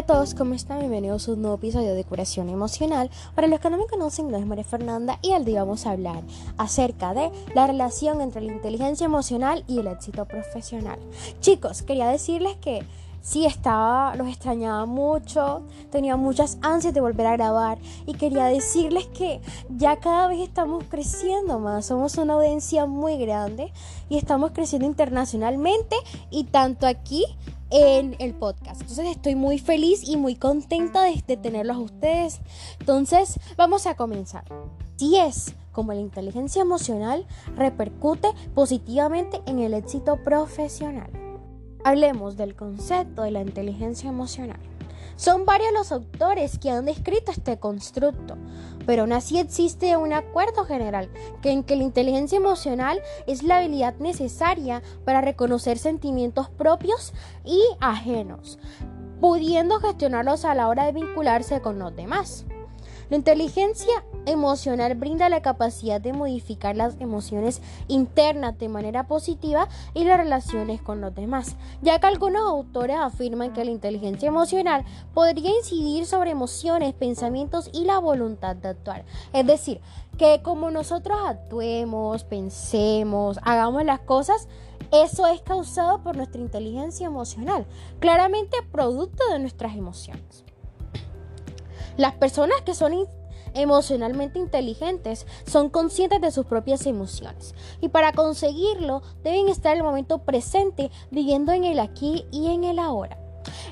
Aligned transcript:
Hola 0.00 0.14
a 0.14 0.16
todos, 0.16 0.34
¿cómo 0.34 0.54
están? 0.54 0.78
Bienvenidos 0.78 1.28
a 1.28 1.32
un 1.32 1.42
nuevo 1.42 1.56
episodio 1.56 1.94
de 1.94 2.04
Curación 2.04 2.48
Emocional. 2.48 3.10
Para 3.34 3.48
los 3.48 3.60
que 3.60 3.68
no 3.68 3.76
me 3.76 3.86
conocen, 3.86 4.24
mi 4.24 4.32
nombre 4.32 4.44
es 4.44 4.48
María 4.48 4.64
Fernanda 4.64 5.18
y 5.20 5.32
al 5.32 5.44
día 5.44 5.62
vamos 5.62 5.84
a 5.84 5.90
hablar 5.90 6.22
acerca 6.56 7.12
de 7.12 7.30
la 7.54 7.66
relación 7.66 8.22
entre 8.22 8.40
la 8.40 8.50
inteligencia 8.50 9.04
emocional 9.04 9.62
y 9.68 9.78
el 9.78 9.88
éxito 9.88 10.24
profesional. 10.24 10.98
Chicos, 11.40 11.82
quería 11.82 12.08
decirles 12.08 12.56
que 12.62 12.82
sí 13.20 13.44
estaba, 13.44 14.16
los 14.16 14.26
extrañaba 14.28 14.86
mucho, 14.86 15.64
tenía 15.90 16.16
muchas 16.16 16.56
ansias 16.62 16.94
de 16.94 17.02
volver 17.02 17.26
a 17.26 17.36
grabar 17.36 17.76
y 18.06 18.14
quería 18.14 18.46
decirles 18.46 19.06
que 19.08 19.42
ya 19.68 19.96
cada 19.96 20.28
vez 20.28 20.40
estamos 20.40 20.82
creciendo 20.88 21.58
más, 21.58 21.84
somos 21.84 22.16
una 22.16 22.32
audiencia 22.32 22.86
muy 22.86 23.18
grande 23.18 23.70
y 24.08 24.16
estamos 24.16 24.52
creciendo 24.52 24.86
internacionalmente 24.88 25.94
y 26.30 26.44
tanto 26.44 26.86
aquí 26.86 27.26
en 27.70 28.16
el 28.18 28.34
podcast. 28.34 28.80
Entonces 28.80 29.06
estoy 29.08 29.34
muy 29.34 29.58
feliz 29.58 30.06
y 30.06 30.16
muy 30.16 30.34
contenta 30.34 31.02
de, 31.04 31.36
tenerlos 31.36 31.76
a 31.76 31.80
ustedes. 31.80 32.40
Entonces 32.78 33.38
vamos 33.56 33.86
a 33.86 33.94
comenzar. 33.94 34.44
Si 34.96 35.16
es 35.16 35.54
como 35.72 35.92
la 35.92 36.00
inteligencia 36.00 36.62
emocional 36.62 37.26
repercute 37.56 38.28
positivamente 38.54 39.40
en 39.46 39.60
el 39.60 39.74
éxito 39.74 40.22
profesional. 40.22 41.10
Hablemos 41.84 42.36
del 42.36 42.54
concepto 42.54 43.22
de 43.22 43.30
la 43.30 43.40
inteligencia 43.40 44.10
emocional. 44.10 44.60
Son 45.20 45.44
varios 45.44 45.74
los 45.74 45.92
autores 45.92 46.58
que 46.58 46.70
han 46.70 46.86
descrito 46.86 47.30
este 47.30 47.58
constructo, 47.58 48.38
pero 48.86 49.02
aún 49.02 49.12
así 49.12 49.38
existe 49.38 49.94
un 49.98 50.14
acuerdo 50.14 50.64
general 50.64 51.10
en 51.42 51.62
que 51.62 51.76
la 51.76 51.82
inteligencia 51.82 52.38
emocional 52.38 53.02
es 53.26 53.42
la 53.42 53.58
habilidad 53.58 53.96
necesaria 53.98 54.82
para 55.04 55.20
reconocer 55.20 55.76
sentimientos 55.76 56.48
propios 56.48 57.12
y 57.44 57.60
ajenos, 57.80 58.58
pudiendo 59.20 59.78
gestionarlos 59.78 60.46
a 60.46 60.54
la 60.54 60.68
hora 60.68 60.86
de 60.86 60.92
vincularse 60.92 61.60
con 61.60 61.78
los 61.78 61.94
demás. 61.94 62.46
La 63.10 63.16
inteligencia 63.16 64.02
emocional 64.26 64.94
brinda 64.94 65.28
la 65.28 65.42
capacidad 65.42 66.00
de 66.00 66.12
modificar 66.12 66.76
las 66.76 67.00
emociones 67.00 67.60
internas 67.88 68.58
de 68.58 68.68
manera 68.68 69.06
positiva 69.06 69.68
y 69.94 70.04
las 70.04 70.18
relaciones 70.18 70.80
con 70.82 71.00
los 71.00 71.14
demás, 71.14 71.56
ya 71.82 71.98
que 71.98 72.06
algunos 72.06 72.42
autores 72.42 72.96
afirman 72.96 73.52
que 73.52 73.64
la 73.64 73.70
inteligencia 73.70 74.28
emocional 74.28 74.84
podría 75.14 75.50
incidir 75.50 76.06
sobre 76.06 76.30
emociones, 76.30 76.94
pensamientos 76.94 77.70
y 77.72 77.84
la 77.84 77.98
voluntad 77.98 78.56
de 78.56 78.68
actuar. 78.68 79.04
Es 79.32 79.46
decir, 79.46 79.80
que 80.18 80.42
como 80.42 80.70
nosotros 80.70 81.18
actuemos, 81.24 82.24
pensemos, 82.24 83.38
hagamos 83.42 83.84
las 83.84 84.00
cosas, 84.00 84.48
eso 84.92 85.26
es 85.26 85.40
causado 85.42 86.02
por 86.02 86.16
nuestra 86.16 86.40
inteligencia 86.40 87.06
emocional, 87.06 87.64
claramente 88.00 88.56
producto 88.72 89.22
de 89.32 89.38
nuestras 89.38 89.76
emociones. 89.76 90.44
Las 91.96 92.14
personas 92.14 92.60
que 92.62 92.74
son 92.74 92.92
emocionalmente 93.54 94.38
inteligentes 94.38 95.26
son 95.46 95.68
conscientes 95.68 96.20
de 96.20 96.30
sus 96.30 96.46
propias 96.46 96.86
emociones 96.86 97.54
y 97.80 97.88
para 97.88 98.12
conseguirlo 98.12 99.02
deben 99.22 99.48
estar 99.48 99.72
en 99.72 99.78
el 99.78 99.84
momento 99.84 100.18
presente 100.18 100.90
viviendo 101.10 101.52
en 101.52 101.64
el 101.64 101.80
aquí 101.80 102.24
y 102.30 102.48
en 102.48 102.64
el 102.64 102.78
ahora. 102.78 103.18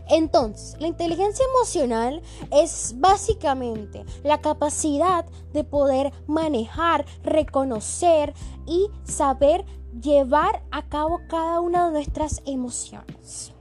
Entonces, 0.08 0.76
la 0.80 0.86
inteligencia 0.86 1.44
emocional 1.54 2.22
es 2.50 2.94
básicamente 2.96 4.04
la 4.24 4.40
capacidad 4.40 5.26
de 5.52 5.64
poder 5.64 6.12
manejar, 6.26 7.04
reconocer 7.22 8.32
y 8.66 8.88
saber 9.04 9.64
llevar 10.00 10.62
a 10.70 10.88
cabo 10.88 11.20
cada 11.28 11.60
una 11.60 11.86
de 11.86 11.92
nuestras 11.92 12.42
emociones 12.46 13.52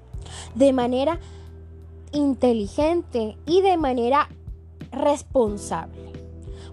de 0.55 0.73
manera 0.73 1.19
inteligente 2.11 3.37
y 3.45 3.61
de 3.61 3.77
manera 3.77 4.29
responsable. 4.91 6.16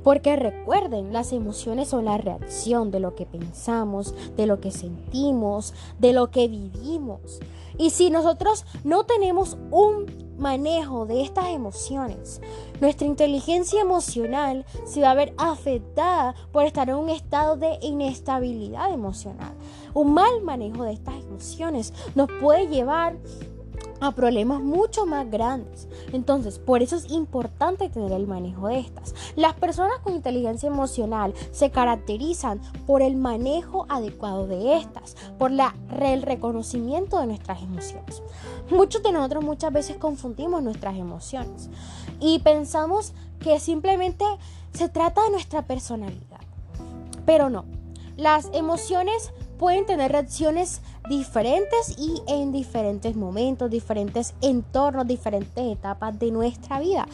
Porque 0.05 0.37
recuerden, 0.37 1.13
las 1.13 1.33
emociones 1.33 1.89
son 1.89 2.05
la 2.05 2.19
reacción 2.19 2.91
de 2.91 3.01
lo 3.01 3.17
que 3.17 3.27
pensamos, 3.27 4.15
de 4.37 4.47
lo 4.47 4.61
que 4.61 4.71
sentimos, 4.71 5.75
de 5.99 6.13
lo 6.13 6.31
que 6.31 6.47
vivimos. 6.47 7.41
Y 7.79 7.91
si 7.91 8.11
nosotros 8.11 8.67
no 8.85 9.05
tenemos 9.05 9.57
un 9.71 10.07
manejo 10.39 11.07
de 11.07 11.23
estas 11.23 11.49
emociones, 11.49 12.41
nuestra 12.81 13.07
inteligencia 13.07 13.81
emocional 13.81 14.65
se 14.85 15.01
va 15.01 15.13
a 15.13 15.15
ver 15.15 15.35
afectada 15.39 16.35
por 16.53 16.65
estar 16.65 16.89
en 16.89 16.97
un 16.97 17.09
estado 17.09 17.57
de 17.57 17.79
inestabilidad 17.83 18.93
emocional. 18.93 19.55
Un 19.95 20.13
mal 20.13 20.43
manejo 20.43 20.85
de 20.85 20.93
estas 20.93 21.15
emociones 21.25 21.93
nos 22.15 22.29
puede 22.41 22.69
llevar 22.69 23.17
a 24.01 24.13
problemas 24.13 24.61
mucho 24.61 25.07
más 25.07 25.31
grandes. 25.31 25.89
Entonces, 26.13 26.59
por 26.59 26.83
eso 26.83 26.97
es 26.97 27.11
importante 27.11 27.89
tener 27.89 28.13
el 28.13 28.27
manejo 28.27 28.69
de 28.69 28.81
estas. 28.81 29.15
Las 29.37 29.55
personas 29.55 29.99
con 30.03 30.15
inteligencia 30.15 30.67
emocional 30.67 31.35
se 31.53 31.71
caracterizan 31.71 32.61
por 32.87 33.03
el 33.03 33.17
manejo 33.17 33.87
adecuado 33.89 34.47
de 34.47 34.77
estas, 34.77 35.17
por 35.39 35.51
el 35.53 36.23
reconocimiento 36.23 37.21
de 37.21 37.27
nuestras 37.27 37.63
emociones. 37.63 38.23
Muchos 38.71 39.03
de 39.03 39.13
nosotros 39.13 39.45
muchas 39.45 39.73
veces 39.73 39.97
confundimos 39.97 40.63
nuestras 40.63 40.97
emociones 40.97 41.69
y 42.21 42.39
pensamos 42.41 43.13
que 43.41 43.61
simplemente 43.61 44.25
se 44.73 44.89
trata 44.89 45.23
de 45.25 45.31
nuestra 45.31 45.63
personalidad. 45.63 46.41
Pero 47.27 47.51
no, 47.51 47.65
las 48.17 48.51
emociones 48.53 49.33
pueden 49.59 49.87
tener 49.87 50.13
reacciones 50.13 50.81
diferentes 51.09 51.99
y 51.99 52.23
en 52.27 52.53
diferentes 52.53 53.15
momentos, 53.15 53.71
diferentes 53.71 54.35
entornos, 54.41 55.07
diferentes 55.07 55.65
etapas 55.65 56.19
de 56.19 56.31
nuestra 56.31 56.81
vida. 56.81 57.07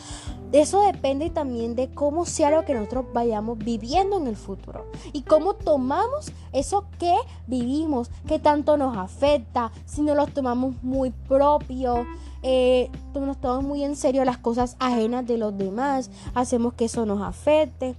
Eso 0.53 0.83
depende 0.83 1.31
también 1.31 1.75
de 1.75 1.89
cómo 1.91 2.25
sea 2.27 2.51
lo 2.51 2.65
que 2.65 2.75
nosotros 2.75 3.07
vayamos 3.13 3.59
viviendo 3.59 4.17
en 4.17 4.27
el 4.27 4.37
futuro 4.37 4.87
y 5.13 5.23
cómo 5.23 5.55
tomamos 5.55 6.33
eso 6.53 6.85
que 6.99 7.15
vivimos, 7.47 8.11
que 8.27 8.39
tanto 8.39 8.77
nos 8.77 8.97
afecta, 8.97 9.73
si 9.87 10.03
no 10.03 10.15
lo 10.15 10.27
tomamos 10.27 10.75
muy 10.83 11.11
propio. 11.11 12.07
Eh, 12.43 12.91
nos 13.15 13.39
tomamos 13.39 13.65
muy 13.65 13.85
en 13.85 13.97
serio 13.97 14.25
las 14.25 14.39
cosas 14.39 14.77
ajenas 14.79 15.27
de 15.27 15.37
los 15.37 15.57
demás, 15.59 16.11
hacemos 16.35 16.75
que 16.75 16.87
eso 16.87 17.05
nos 17.07 17.23
afecte. 17.23 17.97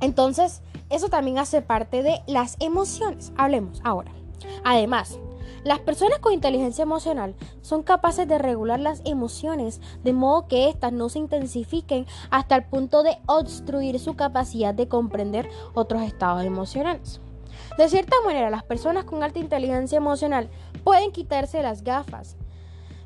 Entonces, 0.00 0.60
eso 0.90 1.08
también 1.08 1.38
hace 1.38 1.62
parte 1.62 2.02
de 2.02 2.20
las 2.26 2.56
emociones. 2.60 3.32
Hablemos 3.36 3.80
ahora. 3.84 4.10
Además, 4.64 5.18
las 5.64 5.80
personas 5.80 6.18
con 6.18 6.34
inteligencia 6.34 6.82
emocional 6.82 7.34
son 7.62 7.82
capaces 7.82 8.28
de 8.28 8.36
regular 8.36 8.78
las 8.80 9.00
emociones 9.06 9.80
de 10.02 10.12
modo 10.12 10.46
que 10.46 10.68
éstas 10.68 10.92
no 10.92 11.08
se 11.08 11.18
intensifiquen 11.18 12.06
hasta 12.30 12.56
el 12.56 12.64
punto 12.64 13.02
de 13.02 13.16
obstruir 13.26 13.98
su 13.98 14.14
capacidad 14.14 14.74
de 14.74 14.88
comprender 14.88 15.48
otros 15.72 16.02
estados 16.02 16.44
emocionales. 16.44 17.20
De 17.78 17.88
cierta 17.88 18.16
manera, 18.26 18.50
las 18.50 18.62
personas 18.62 19.04
con 19.04 19.22
alta 19.22 19.38
inteligencia 19.38 19.96
emocional 19.96 20.50
pueden 20.84 21.12
quitarse 21.12 21.62
las 21.62 21.82
gafas 21.82 22.36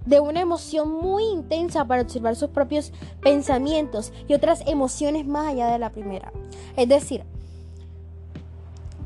de 0.05 0.21
una 0.21 0.41
emoción 0.41 0.91
muy 0.91 1.25
intensa 1.25 1.84
para 1.84 2.03
observar 2.03 2.34
sus 2.34 2.50
propios 2.50 2.93
pensamientos 3.22 4.12
y 4.27 4.34
otras 4.34 4.67
emociones 4.67 5.27
más 5.27 5.47
allá 5.47 5.69
de 5.69 5.78
la 5.78 5.91
primera. 5.91 6.33
Es 6.77 6.88
decir, 6.88 7.25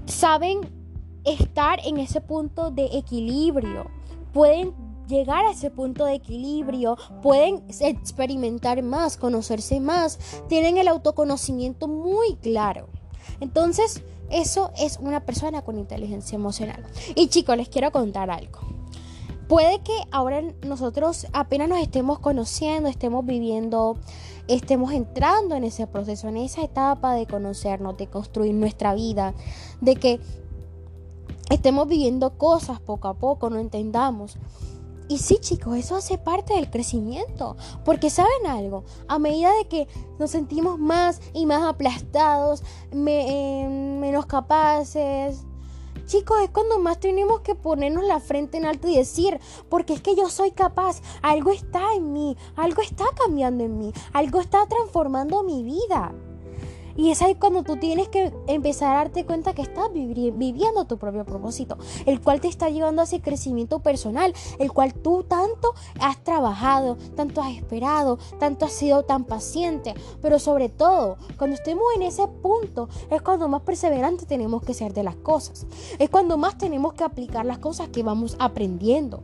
saben 0.06 0.60
estar 1.24 1.80
en 1.84 1.98
ese 1.98 2.20
punto 2.20 2.70
de 2.70 2.86
equilibrio, 2.96 3.90
pueden 4.32 4.74
llegar 5.08 5.44
a 5.44 5.52
ese 5.52 5.70
punto 5.70 6.04
de 6.04 6.14
equilibrio, 6.14 6.96
pueden 7.22 7.64
experimentar 7.80 8.82
más, 8.82 9.16
conocerse 9.16 9.80
más, 9.80 10.18
tienen 10.48 10.78
el 10.78 10.88
autoconocimiento 10.88 11.88
muy 11.88 12.36
claro. 12.36 12.88
Entonces, 13.40 14.02
eso 14.30 14.70
es 14.78 14.98
una 14.98 15.24
persona 15.26 15.62
con 15.62 15.78
inteligencia 15.78 16.36
emocional. 16.36 16.82
Y 17.14 17.28
chicos, 17.28 17.56
les 17.56 17.68
quiero 17.68 17.90
contar 17.92 18.30
algo. 18.30 18.60
Puede 19.48 19.80
que 19.80 19.92
ahora 20.10 20.40
nosotros 20.66 21.26
apenas 21.34 21.68
nos 21.68 21.78
estemos 21.78 22.18
conociendo, 22.20 22.88
estemos 22.88 23.26
viviendo, 23.26 23.98
estemos 24.48 24.92
entrando 24.92 25.54
en 25.56 25.64
ese 25.64 25.86
proceso, 25.86 26.28
en 26.28 26.38
esa 26.38 26.62
etapa 26.62 27.14
de 27.14 27.26
conocernos, 27.26 27.98
de 27.98 28.06
construir 28.06 28.54
nuestra 28.54 28.94
vida, 28.94 29.34
de 29.82 29.96
que 29.96 30.20
estemos 31.54 31.86
viviendo 31.86 32.36
cosas 32.38 32.80
poco 32.80 33.08
a 33.08 33.14
poco, 33.14 33.50
no 33.50 33.58
entendamos. 33.58 34.38
Y 35.08 35.18
sí, 35.18 35.38
chicos, 35.38 35.76
eso 35.76 35.96
hace 35.96 36.16
parte 36.16 36.54
del 36.54 36.70
crecimiento. 36.70 37.56
Porque 37.84 38.08
saben 38.08 38.46
algo, 38.46 38.84
a 39.08 39.18
medida 39.18 39.52
de 39.54 39.66
que 39.66 39.88
nos 40.18 40.30
sentimos 40.30 40.78
más 40.78 41.20
y 41.34 41.44
más 41.44 41.62
aplastados, 41.62 42.62
eh, 42.92 43.96
menos 44.00 44.26
capaces, 44.26 45.44
chicos, 46.06 46.40
es 46.42 46.50
cuando 46.50 46.78
más 46.78 46.98
tenemos 46.98 47.40
que 47.40 47.54
ponernos 47.54 48.04
la 48.04 48.20
frente 48.20 48.56
en 48.56 48.66
alto 48.66 48.88
y 48.88 48.96
decir, 48.96 49.38
porque 49.68 49.94
es 49.94 50.00
que 50.00 50.16
yo 50.16 50.28
soy 50.28 50.52
capaz, 50.52 51.02
algo 51.20 51.50
está 51.50 51.94
en 51.94 52.12
mí, 52.12 52.36
algo 52.56 52.82
está 52.82 53.04
cambiando 53.14 53.64
en 53.64 53.78
mí, 53.78 53.92
algo 54.12 54.40
está 54.40 54.66
transformando 54.66 55.42
mi 55.42 55.62
vida. 55.62 56.14
Y 56.96 57.10
es 57.10 57.22
ahí 57.22 57.34
cuando 57.34 57.62
tú 57.62 57.76
tienes 57.76 58.08
que 58.08 58.32
empezar 58.46 58.92
a 58.92 58.98
darte 58.98 59.24
cuenta 59.24 59.54
que 59.54 59.62
estás 59.62 59.92
viviendo 59.92 60.84
tu 60.84 60.98
propio 60.98 61.24
propósito, 61.24 61.78
el 62.06 62.20
cual 62.20 62.40
te 62.40 62.48
está 62.48 62.68
llevando 62.68 63.02
a 63.02 63.04
ese 63.04 63.20
crecimiento 63.20 63.80
personal, 63.80 64.34
el 64.58 64.72
cual 64.72 64.94
tú 64.94 65.24
tanto 65.24 65.74
has 66.00 66.22
trabajado, 66.22 66.96
tanto 67.16 67.42
has 67.42 67.52
esperado, 67.52 68.18
tanto 68.38 68.66
has 68.66 68.72
sido 68.72 69.04
tan 69.04 69.24
paciente. 69.24 69.94
Pero 70.20 70.38
sobre 70.38 70.68
todo, 70.68 71.16
cuando 71.38 71.56
estemos 71.56 71.84
en 71.96 72.02
ese 72.02 72.26
punto, 72.28 72.88
es 73.10 73.22
cuando 73.22 73.48
más 73.48 73.62
perseverante 73.62 74.26
tenemos 74.26 74.62
que 74.62 74.74
ser 74.74 74.92
de 74.92 75.02
las 75.02 75.16
cosas. 75.16 75.66
Es 75.98 76.10
cuando 76.10 76.36
más 76.36 76.58
tenemos 76.58 76.94
que 76.94 77.04
aplicar 77.04 77.46
las 77.46 77.58
cosas 77.58 77.88
que 77.88 78.02
vamos 78.02 78.36
aprendiendo. 78.38 79.22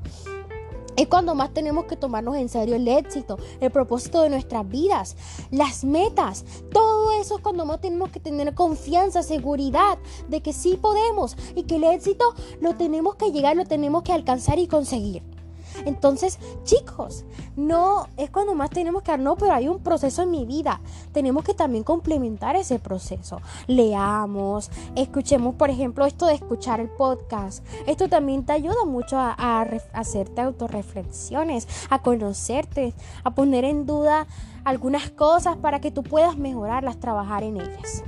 Es 0.98 1.06
cuando 1.06 1.36
más 1.36 1.54
tenemos 1.54 1.84
que 1.84 1.94
tomarnos 1.94 2.34
en 2.34 2.48
serio 2.48 2.74
el 2.74 2.88
éxito, 2.88 3.38
el 3.60 3.70
propósito 3.70 4.20
de 4.22 4.30
nuestras 4.30 4.68
vidas, 4.68 5.16
las 5.52 5.84
metas. 5.84 6.44
Todo 6.72 7.12
eso 7.12 7.36
es 7.36 7.40
cuando 7.40 7.64
más 7.64 7.80
tenemos 7.80 8.10
que 8.10 8.18
tener 8.18 8.52
confianza, 8.52 9.22
seguridad 9.22 9.98
de 10.28 10.40
que 10.40 10.52
sí 10.52 10.76
podemos 10.76 11.36
y 11.54 11.62
que 11.62 11.76
el 11.76 11.84
éxito 11.84 12.34
lo 12.60 12.74
tenemos 12.74 13.14
que 13.14 13.30
llegar, 13.30 13.54
lo 13.54 13.64
tenemos 13.64 14.02
que 14.02 14.12
alcanzar 14.12 14.58
y 14.58 14.66
conseguir. 14.66 15.37
Entonces, 15.84 16.38
chicos, 16.64 17.24
no 17.56 18.08
es 18.16 18.30
cuando 18.30 18.54
más 18.54 18.70
tenemos 18.70 19.02
que 19.02 19.10
dar, 19.10 19.20
no, 19.20 19.36
pero 19.36 19.52
hay 19.52 19.68
un 19.68 19.80
proceso 19.80 20.22
en 20.22 20.30
mi 20.30 20.46
vida. 20.46 20.80
Tenemos 21.12 21.44
que 21.44 21.54
también 21.54 21.84
complementar 21.84 22.56
ese 22.56 22.78
proceso. 22.78 23.40
Leamos, 23.66 24.70
escuchemos, 24.96 25.54
por 25.54 25.70
ejemplo, 25.70 26.06
esto 26.06 26.26
de 26.26 26.34
escuchar 26.34 26.80
el 26.80 26.88
podcast. 26.88 27.64
Esto 27.86 28.08
también 28.08 28.44
te 28.44 28.52
ayuda 28.52 28.84
mucho 28.84 29.18
a, 29.18 29.34
a 29.38 29.62
hacerte 29.92 30.40
autorreflexiones, 30.40 31.68
a 31.90 32.02
conocerte, 32.02 32.94
a 33.24 33.30
poner 33.30 33.64
en 33.64 33.86
duda 33.86 34.26
algunas 34.64 35.10
cosas 35.10 35.56
para 35.56 35.80
que 35.80 35.90
tú 35.90 36.02
puedas 36.02 36.36
mejorarlas, 36.36 36.98
trabajar 36.98 37.42
en 37.42 37.60
ellas. 37.60 38.02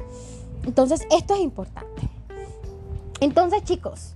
Entonces, 0.64 1.06
esto 1.10 1.34
es 1.34 1.40
importante. 1.40 2.08
Entonces, 3.20 3.64
chicos, 3.64 4.14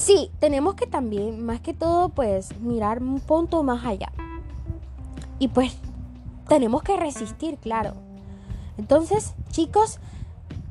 Sí, 0.00 0.30
tenemos 0.40 0.76
que 0.76 0.86
también, 0.86 1.44
más 1.44 1.60
que 1.60 1.74
todo, 1.74 2.08
pues 2.08 2.58
mirar 2.58 3.02
un 3.02 3.20
punto 3.20 3.62
más 3.62 3.84
allá. 3.84 4.10
Y 5.38 5.48
pues 5.48 5.76
tenemos 6.48 6.82
que 6.82 6.96
resistir, 6.96 7.58
claro. 7.58 7.92
Entonces, 8.78 9.34
chicos, 9.50 9.98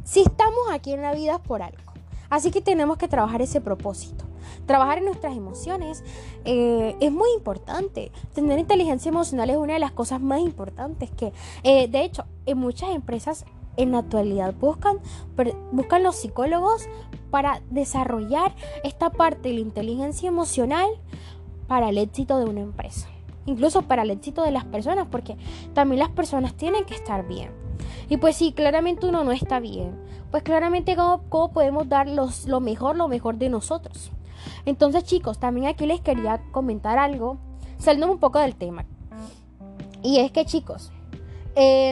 si 0.04 0.22
estamos 0.22 0.72
aquí 0.72 0.94
en 0.94 1.04
la 1.04 1.14
vida 1.14 1.38
por 1.38 1.62
algo. 1.62 1.94
Así 2.32 2.50
que 2.50 2.60
tenemos 2.60 2.98
que 2.98 3.08
trabajar 3.08 3.44
ese 3.44 3.62
propósito. 3.62 4.26
Trabajar 4.66 4.98
en 4.98 5.06
nuestras 5.06 5.38
emociones 5.38 6.04
eh, 6.46 6.96
es 7.00 7.12
muy 7.12 7.30
importante. 7.38 8.12
Tener 8.34 8.58
inteligencia 8.58 9.10
emocional 9.10 9.52
es 9.52 9.58
una 9.58 9.74
de 9.74 9.80
las 9.80 9.92
cosas 9.92 10.20
más 10.20 10.40
importantes 10.40 11.12
que, 11.12 11.34
eh, 11.62 11.88
de 11.88 12.04
hecho, 12.04 12.26
en 12.48 12.58
muchas 12.58 12.90
empresas 12.96 13.46
en 13.80 13.94
la 13.94 14.00
actualidad 14.00 14.54
buscan, 14.54 15.00
buscan 15.72 16.04
los 16.04 16.16
psicólogos 16.16 16.88
para 17.32 17.62
desarrollar 17.70 18.54
esta 18.84 19.10
parte 19.10 19.50
de 19.50 19.56
la 19.56 19.62
inteligencia 19.62 20.28
emocional 20.28 20.88
para 21.68 21.90
el 21.90 21.98
éxito 21.98 22.40
de 22.40 22.46
una 22.46 22.60
empresa. 22.60 23.08
Incluso 23.46 23.84
para 23.84 24.02
el 24.02 24.12
éxito 24.12 24.44
de 24.44 24.52
las 24.52 24.66
personas, 24.66 25.08
porque 25.10 25.38
también 25.74 26.00
las 26.00 26.10
personas 26.10 26.56
tienen 26.56 26.84
que 26.86 26.94
estar 26.94 27.26
bien. 27.28 27.52
Y 28.10 28.18
pues 28.18 28.36
si 28.36 28.52
claramente 28.52 29.08
uno 29.08 29.24
no 29.24 29.32
está 29.32 29.60
bien, 29.60 29.98
pues 30.30 30.44
claramente 30.44 30.96
cómo, 30.96 31.52
podemos 31.52 31.88
dar 31.88 32.08
lo 32.10 32.60
mejor, 32.60 32.98
lo 32.98 33.08
mejor 33.08 33.38
de 33.38 33.50
nosotros. 33.50 34.12
Entonces 34.66 35.06
chicos, 35.06 35.40
también 35.40 35.68
aquí 35.68 35.86
les 35.86 36.02
quería 36.02 36.42
comentar 36.52 36.98
algo, 36.98 37.38
saliendo 37.78 38.12
un 38.12 38.20
poco 38.20 38.40
del 38.40 38.56
tema. 38.56 38.86
Y 40.04 40.20
es 40.20 40.32
que 40.32 40.46
chicos, 40.46 40.92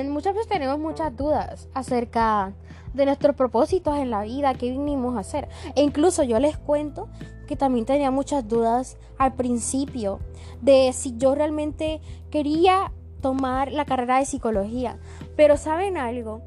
muchas 0.10 0.34
veces 0.34 0.48
tenemos 0.48 0.80
muchas 0.80 1.16
dudas 1.16 1.68
acerca 1.74 2.54
de 2.94 3.06
nuestros 3.06 3.36
propósitos 3.36 3.98
en 3.98 4.10
la 4.10 4.24
vida, 4.24 4.54
qué 4.56 4.72
vinimos 4.72 5.16
a 5.16 5.20
hacer. 5.20 5.48
E 5.76 5.84
incluso 5.84 6.24
yo 6.24 6.40
les 6.40 6.58
cuento 6.58 7.08
que 7.48 7.56
también 7.56 7.86
tenía 7.86 8.12
muchas 8.12 8.48
dudas 8.48 8.98
al 9.18 9.34
principio 9.34 10.20
de 10.62 10.92
si 10.94 11.16
yo 11.18 11.36
realmente 11.36 12.02
quería 12.30 12.92
tomar 13.22 13.72
la 13.72 13.86
carrera 13.86 14.20
de 14.20 14.26
psicología. 14.26 14.98
Pero 15.36 15.58
saben 15.58 15.98
algo, 15.98 16.42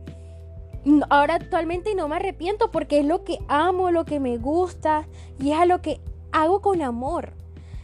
ahora 1.08 1.34
actualmente 1.34 1.94
no 1.94 2.08
me 2.08 2.16
arrepiento 2.16 2.70
porque 2.70 3.00
es 3.00 3.06
lo 3.06 3.24
que 3.24 3.38
amo, 3.48 3.90
lo 3.90 4.04
que 4.04 4.20
me 4.20 4.36
gusta 4.38 5.06
y 5.38 5.52
es 5.52 5.58
a 5.58 5.66
lo 5.66 5.80
que 5.80 6.00
hago 6.32 6.60
con 6.60 6.82
amor. 6.82 7.32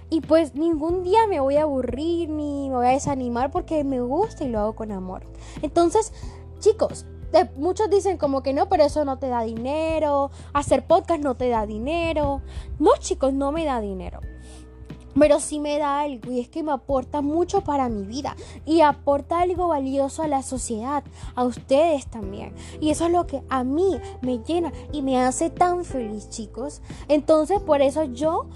Y 0.09 0.21
pues 0.21 0.55
ningún 0.55 1.03
día 1.03 1.27
me 1.29 1.41
voy 1.41 1.57
a 1.57 1.63
aburrir 1.63 2.29
ni 2.29 2.69
me 2.69 2.77
voy 2.77 2.87
a 2.87 2.91
desanimar 2.91 3.51
porque 3.51 3.83
me 3.83 4.01
gusta 4.01 4.45
y 4.45 4.49
lo 4.49 4.61
hago 4.61 4.75
con 4.75 4.93
amor. 4.93 5.27
Entonces, 5.63 6.13
chicos, 6.61 7.07
muchos 7.57 7.91
dicen 7.91 8.17
como 8.17 8.43
que 8.43 8.53
no, 8.53 8.69
pero 8.69 8.85
eso 8.85 9.05
no 9.05 9.19
te 9.19 9.29
da 9.29 9.43
dinero, 9.43 10.31
hacer 10.53 10.87
podcast 10.87 11.23
no 11.23 11.35
te 11.35 11.49
da 11.49 11.67
dinero. 11.67 12.43
No, 12.79 12.91
chicos, 12.99 13.33
no 13.33 13.53
me 13.53 13.65
da 13.65 13.81
dinero. 13.81 14.21
Pero 15.19 15.41
sí 15.41 15.61
me 15.61 15.79
da 15.79 16.01
algo 16.01 16.31
y 16.31 16.41
es 16.41 16.49
que 16.51 16.63
me 16.63 16.73
aporta 16.73 17.23
mucho 17.23 17.63
para 17.63 17.89
mi 17.89 18.05
vida 18.05 18.37
y 18.67 18.83
aporta 18.83 19.41
algo 19.41 19.69
valioso 19.69 20.23
a 20.23 20.29
la 20.29 20.43
sociedad, 20.43 21.05
a 21.35 21.45
ustedes 21.45 22.07
también. 22.07 22.55
Y 22.81 22.91
eso 22.91 23.07
es 23.07 23.13
lo 23.13 23.27
que 23.27 23.43
a 23.49 23.65
mí 23.65 23.99
me 24.21 24.41
llena 24.41 24.73
y 24.93 25.01
me 25.01 25.19
hace 25.19 25.49
tan 25.49 25.87
feliz, 25.87 26.29
chicos. 26.29 26.83
Entonces, 27.09 27.61
por 27.63 27.81
eso 27.81 28.05
yo 28.05 28.47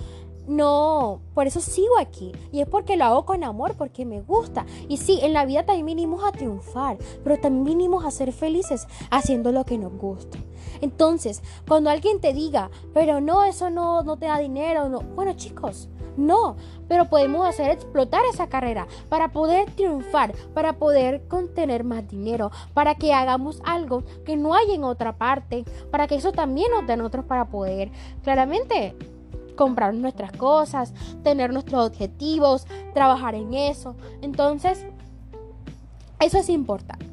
no, 0.47 1.21
por 1.35 1.47
eso 1.47 1.61
sigo 1.61 1.99
aquí. 1.99 2.33
Y 2.53 2.61
es 2.61 2.69
porque 2.69 2.97
lo 2.97 3.05
hago 3.05 3.25
con 3.25 3.45
amor, 3.45 3.77
porque 3.77 4.05
me 4.05 4.21
gusta. 4.21 4.67
Y 4.89 4.97
sí, 4.97 5.21
en 5.23 5.33
la 5.33 5.45
vida 5.45 5.65
también 5.65 5.87
vinimos 5.87 6.25
a 6.25 6.33
triunfar, 6.33 6.99
pero 7.23 7.39
también 7.39 7.65
vinimos 7.65 8.05
a 8.05 8.11
ser 8.11 8.33
felices 8.33 8.87
haciendo 9.11 9.53
lo 9.53 9.65
que 9.65 9.79
nos 9.79 9.93
gusta. 9.93 10.39
Entonces, 10.81 11.43
cuando 11.67 11.91
alguien 11.91 12.21
te 12.21 12.33
diga, 12.33 12.71
pero 12.95 13.21
no, 13.21 13.45
eso 13.45 13.71
no, 13.71 14.03
no 14.03 14.17
te 14.17 14.27
da 14.27 14.39
dinero, 14.39 14.89
no. 14.89 15.01
Bueno, 15.01 15.35
chicos, 15.35 15.89
no, 16.17 16.57
pero 16.89 17.09
podemos 17.09 17.47
hacer 17.47 17.71
explotar 17.71 18.23
esa 18.33 18.49
carrera 18.49 18.87
para 19.09 19.33
poder 19.33 19.71
triunfar, 19.71 20.35
para 20.55 20.75
poder 20.75 21.27
contener 21.29 21.85
más 21.85 22.07
dinero, 22.09 22.51
para 22.75 22.95
que 22.95 23.13
hagamos 23.13 23.63
algo 23.65 24.05
que 24.25 24.37
no 24.37 24.55
hay 24.55 24.73
en 24.73 24.85
otra 24.85 25.17
parte, 25.17 25.65
para 25.91 26.07
que 26.07 26.17
eso 26.17 26.33
también 26.33 26.71
nos 26.73 26.87
den 26.87 27.01
otros 27.01 27.25
para 27.25 27.47
poder 27.47 27.91
claramente 28.23 28.97
comprar 29.61 29.93
nuestras 29.93 30.33
cosas, 30.33 30.95
tener 31.23 31.53
nuestros 31.53 31.87
objetivos, 31.87 32.67
trabajar 32.95 33.35
en 33.35 33.53
eso. 33.53 33.95
Entonces, 34.23 34.87
eso 36.19 36.39
es 36.39 36.49
importante. 36.49 37.05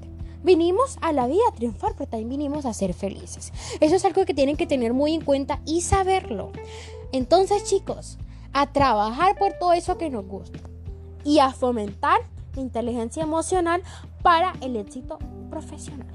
Vinimos 0.43 0.97
a 1.01 1.11
la 1.11 1.27
vida 1.27 1.41
a 1.49 1.53
triunfar, 1.53 1.91
pero 1.97 2.09
también 2.09 2.29
vinimos 2.29 2.65
a 2.65 2.73
ser 2.73 2.93
felices. 2.93 3.51
Eso 3.81 3.97
es 3.97 4.05
algo 4.05 4.23
que 4.23 4.33
tienen 4.33 4.55
que 4.55 4.65
tener 4.65 4.93
muy 4.93 5.13
en 5.13 5.25
cuenta 5.25 5.59
y 5.65 5.81
saberlo. 5.81 6.53
Entonces, 7.11 7.65
chicos, 7.65 8.17
a 8.53 8.71
trabajar 8.71 9.37
por 9.37 9.51
todo 9.59 9.73
eso 9.73 9.97
que 9.97 10.09
nos 10.09 10.25
gusta 10.25 10.59
y 11.25 11.39
a 11.39 11.51
fomentar 11.51 12.21
la 12.55 12.61
inteligencia 12.61 13.23
emocional 13.23 13.83
para 14.23 14.53
el 14.61 14.77
éxito 14.77 15.19
profesional. 15.49 16.07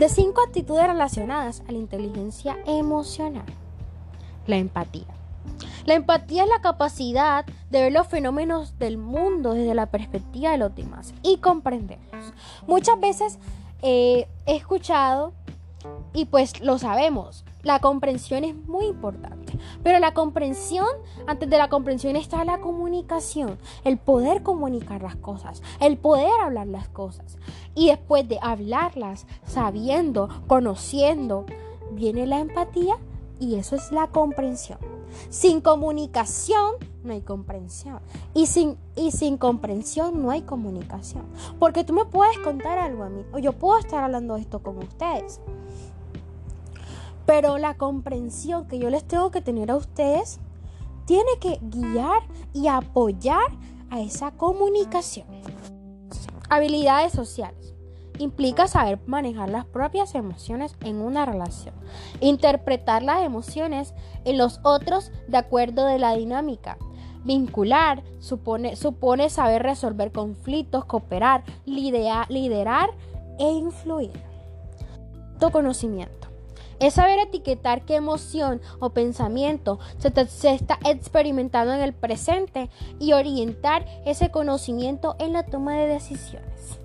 De 0.00 0.08
cinco 0.08 0.40
actitudes 0.44 0.88
relacionadas 0.88 1.62
a 1.68 1.70
la 1.70 1.78
inteligencia 1.78 2.58
emocional 2.66 3.44
la 4.46 4.56
empatía. 4.56 5.06
La 5.84 5.94
empatía 5.94 6.44
es 6.44 6.48
la 6.48 6.62
capacidad 6.62 7.44
de 7.70 7.82
ver 7.82 7.92
los 7.92 8.06
fenómenos 8.06 8.78
del 8.78 8.96
mundo 8.96 9.52
desde 9.52 9.74
la 9.74 9.86
perspectiva 9.86 10.50
de 10.50 10.58
los 10.58 10.74
demás 10.74 11.12
y 11.22 11.36
comprenderlos. 11.38 12.32
Muchas 12.66 12.98
veces 13.00 13.38
eh, 13.82 14.26
he 14.46 14.56
escuchado 14.56 15.34
y 16.14 16.24
pues 16.24 16.60
lo 16.60 16.78
sabemos, 16.78 17.44
la 17.62 17.80
comprensión 17.80 18.44
es 18.44 18.54
muy 18.54 18.86
importante. 18.86 19.58
Pero 19.82 19.98
la 19.98 20.14
comprensión, 20.14 20.86
antes 21.26 21.48
de 21.50 21.58
la 21.58 21.68
comprensión 21.68 22.16
está 22.16 22.44
la 22.44 22.58
comunicación, 22.58 23.58
el 23.84 23.98
poder 23.98 24.42
comunicar 24.42 25.02
las 25.02 25.16
cosas, 25.16 25.62
el 25.80 25.96
poder 25.96 26.30
hablar 26.42 26.66
las 26.66 26.88
cosas. 26.88 27.36
Y 27.74 27.88
después 27.88 28.28
de 28.28 28.38
hablarlas, 28.40 29.26
sabiendo, 29.44 30.28
conociendo, 30.46 31.46
viene 31.92 32.26
la 32.26 32.38
empatía 32.38 32.96
y 33.38 33.56
eso 33.56 33.76
es 33.76 33.92
la 33.92 34.08
comprensión. 34.08 34.78
Sin 35.28 35.60
comunicación 35.60 36.74
no 37.02 37.12
hay 37.12 37.22
comprensión. 37.22 38.00
Y 38.32 38.46
sin, 38.46 38.76
y 38.96 39.10
sin 39.10 39.36
comprensión 39.36 40.22
no 40.22 40.30
hay 40.30 40.42
comunicación. 40.42 41.24
Porque 41.58 41.84
tú 41.84 41.92
me 41.92 42.04
puedes 42.04 42.38
contar 42.38 42.78
algo 42.78 43.04
a 43.04 43.08
mí. 43.08 43.24
O 43.32 43.38
yo 43.38 43.52
puedo 43.52 43.78
estar 43.78 44.04
hablando 44.04 44.36
esto 44.36 44.62
con 44.62 44.78
ustedes. 44.78 45.40
Pero 47.26 47.58
la 47.58 47.76
comprensión 47.76 48.66
que 48.66 48.78
yo 48.78 48.90
les 48.90 49.04
tengo 49.04 49.30
que 49.30 49.40
tener 49.40 49.70
a 49.70 49.76
ustedes 49.76 50.40
tiene 51.06 51.30
que 51.40 51.58
guiar 51.62 52.22
y 52.52 52.68
apoyar 52.68 53.46
a 53.90 54.00
esa 54.00 54.30
comunicación. 54.32 55.26
Habilidades 56.48 57.12
sociales 57.12 57.73
implica 58.18 58.68
saber 58.68 58.98
manejar 59.06 59.50
las 59.50 59.64
propias 59.64 60.14
emociones 60.14 60.76
en 60.84 60.96
una 60.96 61.26
relación, 61.26 61.74
interpretar 62.20 63.02
las 63.02 63.24
emociones 63.24 63.94
en 64.24 64.38
los 64.38 64.60
otros 64.62 65.10
de 65.28 65.38
acuerdo 65.38 65.86
de 65.86 65.98
la 65.98 66.14
dinámica. 66.14 66.78
Vincular 67.24 68.02
supone, 68.20 68.76
saber 69.30 69.62
resolver 69.62 70.12
conflictos, 70.12 70.84
cooperar, 70.84 71.42
liderar, 71.64 72.30
liderar 72.30 72.90
e 73.38 73.50
influir. 73.50 74.12
autoconocimiento. 75.34 76.28
Es 76.80 76.94
saber 76.94 77.18
etiquetar 77.18 77.84
qué 77.84 77.96
emoción 77.96 78.60
o 78.78 78.90
pensamiento 78.90 79.78
se, 79.98 80.10
se, 80.26 80.54
está 80.54 80.78
experimentando 80.84 81.72
en 81.72 81.80
el 81.80 81.94
presente 81.94 82.68
y 82.98 83.12
orientar 83.12 83.86
ese 84.04 84.30
conocimiento 84.30 85.16
en 85.18 85.32
la 85.32 85.44
toma 85.44 85.76
de 85.76 85.88
decisiones. 85.88 86.83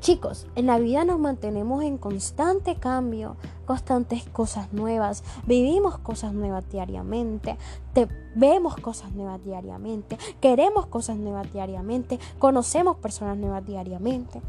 Chicos, 0.00 0.46
en 0.56 0.64
la 0.64 0.78
vida 0.78 1.04
nos 1.04 1.18
mantenemos 1.18 1.84
en 1.84 1.98
constante 1.98 2.76
cambio, 2.76 3.36
constantes 3.66 4.24
cosas 4.24 4.72
nuevas, 4.72 5.22
vivimos 5.44 5.98
cosas 5.98 6.32
nuevas 6.32 6.64
diariamente, 6.70 7.58
te, 7.92 8.08
vemos 8.34 8.76
cosas 8.76 9.12
nuevas 9.12 9.44
diariamente, 9.44 10.16
queremos 10.40 10.86
cosas 10.86 11.18
nuevas 11.18 11.52
diariamente, 11.52 12.18
conocemos 12.38 12.96
personas 12.96 13.36
nuevas 13.36 13.66
diariamente. 13.66 14.40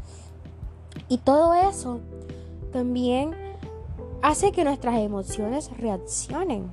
Y 1.08 1.18
todo 1.18 1.52
eso 1.52 2.00
también 2.72 3.34
hace 4.22 4.52
que 4.52 4.64
nuestras 4.64 4.98
emociones 5.00 5.70
reaccionen. 5.76 6.72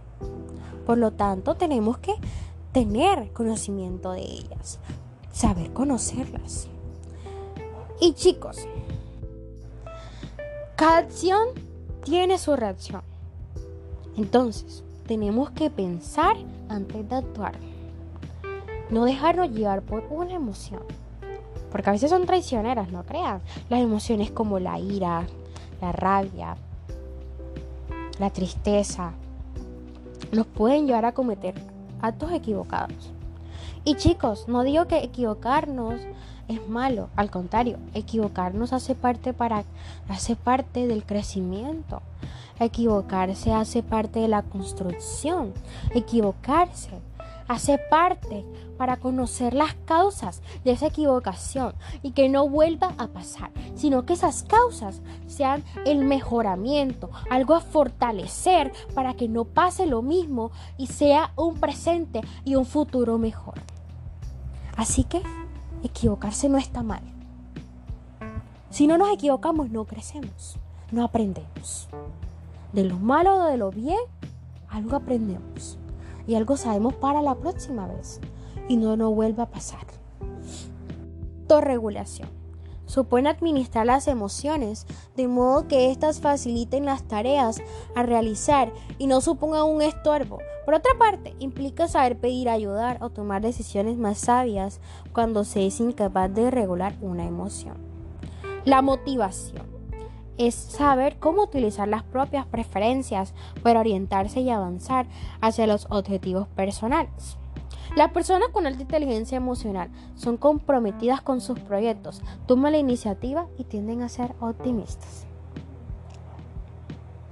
Por 0.85 0.97
lo 0.97 1.11
tanto, 1.11 1.55
tenemos 1.55 1.97
que 1.97 2.13
tener 2.71 3.33
conocimiento 3.33 4.13
de 4.13 4.21
ellas, 4.21 4.79
saber 5.33 5.73
conocerlas. 5.73 6.69
Y 8.01 8.13
chicos, 8.13 8.57
cada 10.75 10.99
acción 10.99 11.49
tiene 12.03 12.37
su 12.37 12.55
reacción. 12.55 13.01
Entonces, 14.15 14.83
tenemos 15.05 15.51
que 15.51 15.69
pensar 15.69 16.37
antes 16.69 17.09
de 17.09 17.15
actuar. 17.15 17.53
No 18.89 19.03
dejarnos 19.03 19.51
llevar 19.51 19.81
por 19.81 20.05
una 20.09 20.33
emoción. 20.33 20.81
Porque 21.71 21.89
a 21.89 21.93
veces 21.93 22.09
son 22.09 22.25
traicioneras, 22.25 22.91
no 22.91 23.03
crean. 23.03 23.41
Las 23.69 23.81
emociones 23.81 24.31
como 24.31 24.59
la 24.59 24.79
ira, 24.79 25.27
la 25.81 25.91
rabia, 25.91 26.55
la 28.17 28.29
tristeza, 28.29 29.13
nos 30.31 30.47
pueden 30.47 30.87
llevar 30.87 31.05
a 31.05 31.13
cometer 31.13 31.55
actos 32.01 32.31
equivocados. 32.31 33.11
Y 33.83 33.95
chicos, 33.95 34.47
no 34.47 34.63
digo 34.63 34.87
que 34.87 35.03
equivocarnos 35.03 36.01
es 36.49 36.67
malo, 36.67 37.09
al 37.15 37.29
contrario, 37.29 37.77
equivocarnos 37.93 38.73
hace 38.73 38.95
parte 38.95 39.33
para 39.33 39.63
hace 40.09 40.35
parte 40.35 40.87
del 40.87 41.05
crecimiento. 41.05 42.01
Equivocarse 42.59 43.53
hace 43.53 43.83
parte 43.83 44.19
de 44.19 44.27
la 44.27 44.41
construcción. 44.41 45.53
Equivocarse 45.93 46.89
hace 47.47 47.77
parte 47.77 48.45
para 48.77 48.97
conocer 48.97 49.53
las 49.53 49.75
causas 49.85 50.41
de 50.63 50.71
esa 50.71 50.87
equivocación 50.87 51.73
y 52.01 52.11
que 52.11 52.29
no 52.29 52.49
vuelva 52.49 52.93
a 52.97 53.07
pasar, 53.07 53.51
sino 53.75 54.05
que 54.05 54.13
esas 54.13 54.43
causas 54.43 55.01
sean 55.27 55.63
el 55.85 56.03
mejoramiento, 56.03 57.11
algo 57.29 57.53
a 57.53 57.61
fortalecer 57.61 58.71
para 58.95 59.13
que 59.13 59.27
no 59.27 59.45
pase 59.45 59.85
lo 59.85 60.01
mismo 60.01 60.51
y 60.77 60.87
sea 60.87 61.31
un 61.35 61.59
presente 61.59 62.21
y 62.43 62.55
un 62.55 62.65
futuro 62.65 63.17
mejor. 63.19 63.55
Así 64.77 65.03
que 65.03 65.21
equivocarse 65.83 66.49
no 66.49 66.57
está 66.57 66.83
mal. 66.83 67.01
Si 68.69 68.87
no 68.87 68.97
nos 68.97 69.11
equivocamos, 69.11 69.69
no 69.69 69.85
crecemos, 69.85 70.57
no 70.91 71.03
aprendemos. 71.03 71.87
De 72.73 72.83
lo 72.83 72.97
malo 72.99 73.37
o 73.37 73.45
de 73.45 73.57
lo 73.57 73.71
bien, 73.71 73.99
algo 74.69 74.95
aprendemos. 74.95 75.77
Y 76.27 76.35
algo 76.35 76.57
sabemos 76.57 76.93
para 76.93 77.21
la 77.21 77.35
próxima 77.35 77.87
vez. 77.87 78.19
Y 78.67 78.77
no 78.77 78.95
nos 78.95 79.15
vuelva 79.15 79.43
a 79.43 79.49
pasar. 79.49 79.85
Autorregulación. 81.41 82.38
Supone 82.89 83.29
administrar 83.29 83.85
las 83.85 84.07
emociones 84.07 84.87
de 85.15 85.27
modo 85.27 85.67
que 85.67 85.91
éstas 85.91 86.21
faciliten 86.21 86.85
las 86.85 87.03
tareas 87.03 87.61
a 87.95 88.01
realizar 88.01 88.73
y 88.97 89.05
no 89.05 89.21
supongan 89.21 89.63
un 89.63 89.83
estorbo 89.83 90.39
por 90.69 90.75
otra 90.75 90.91
parte, 90.99 91.33
implica 91.39 91.87
saber 91.87 92.19
pedir 92.19 92.47
ayudar 92.47 92.99
o 93.01 93.09
tomar 93.09 93.41
decisiones 93.41 93.97
más 93.97 94.19
sabias 94.19 94.79
cuando 95.13 95.43
se 95.43 95.65
es 95.65 95.79
incapaz 95.79 96.31
de 96.31 96.51
regular 96.51 96.93
una 97.01 97.25
emoción. 97.25 97.75
La 98.65 98.83
motivación 98.83 99.65
es 100.37 100.53
saber 100.53 101.17
cómo 101.17 101.41
utilizar 101.41 101.87
las 101.87 102.03
propias 102.03 102.45
preferencias 102.45 103.33
para 103.63 103.79
orientarse 103.79 104.41
y 104.41 104.51
avanzar 104.51 105.07
hacia 105.41 105.65
los 105.65 105.87
objetivos 105.89 106.47
personales. 106.49 107.38
Las 107.99 108.13
personas 108.13 108.47
con 108.53 108.65
alta 108.65 108.81
inteligencia 108.81 109.35
emocional 109.35 109.89
son 110.15 110.37
comprometidas 110.37 111.19
con 111.19 111.41
sus 111.41 111.59
proyectos, 111.59 112.21
toman 112.45 112.71
la 112.71 112.77
iniciativa 112.77 113.47
y 113.57 113.65
tienden 113.65 114.03
a 114.03 114.07
ser 114.07 114.33
optimistas. 114.39 115.25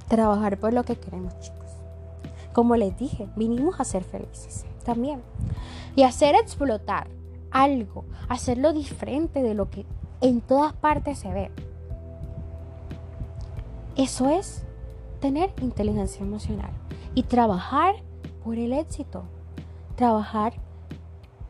Trabajar 0.10 0.60
por 0.60 0.74
lo 0.74 0.84
que 0.84 0.98
queremos, 0.98 1.40
chicos. 1.40 1.70
Como 2.52 2.76
les 2.76 2.98
dije, 2.98 3.30
vinimos 3.38 3.80
a 3.80 3.86
ser 3.86 4.04
felices 4.04 4.66
también. 4.84 5.22
Y 5.96 6.04
hacer 6.04 6.36
explotar 6.36 7.08
algo, 7.50 8.04
hacerlo 8.28 8.74
diferente 8.74 9.44
de 9.44 9.54
lo 9.54 9.70
que 9.70 9.86
en 10.20 10.42
todas 10.42 10.74
partes 10.74 11.20
se 11.20 11.32
ve. 11.32 11.50
Eso 13.96 14.30
es 14.30 14.64
tener 15.22 15.54
inteligencia 15.62 16.26
emocional 16.26 16.72
y 17.16 17.24
trabajar 17.24 17.96
por 18.44 18.58
el 18.58 18.74
éxito. 18.74 19.24
Trabajar 19.98 20.54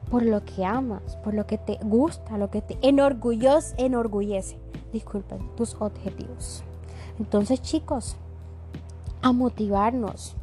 por 0.10 0.24
lo 0.24 0.46
que 0.46 0.64
amas, 0.64 1.18
por 1.18 1.34
lo 1.34 1.46
que 1.46 1.58
te 1.58 1.78
gusta, 1.84 2.38
lo 2.38 2.50
que 2.50 2.62
te 2.62 2.78
enorgullece, 2.82 3.76
enorgullece. 3.78 4.58
Disculpen, 4.94 5.54
tus 5.58 5.76
objetivos. 5.80 6.64
Entonces, 7.20 7.62
chicos, 7.62 8.16
a 9.22 9.34
motivarnos, 9.34 10.38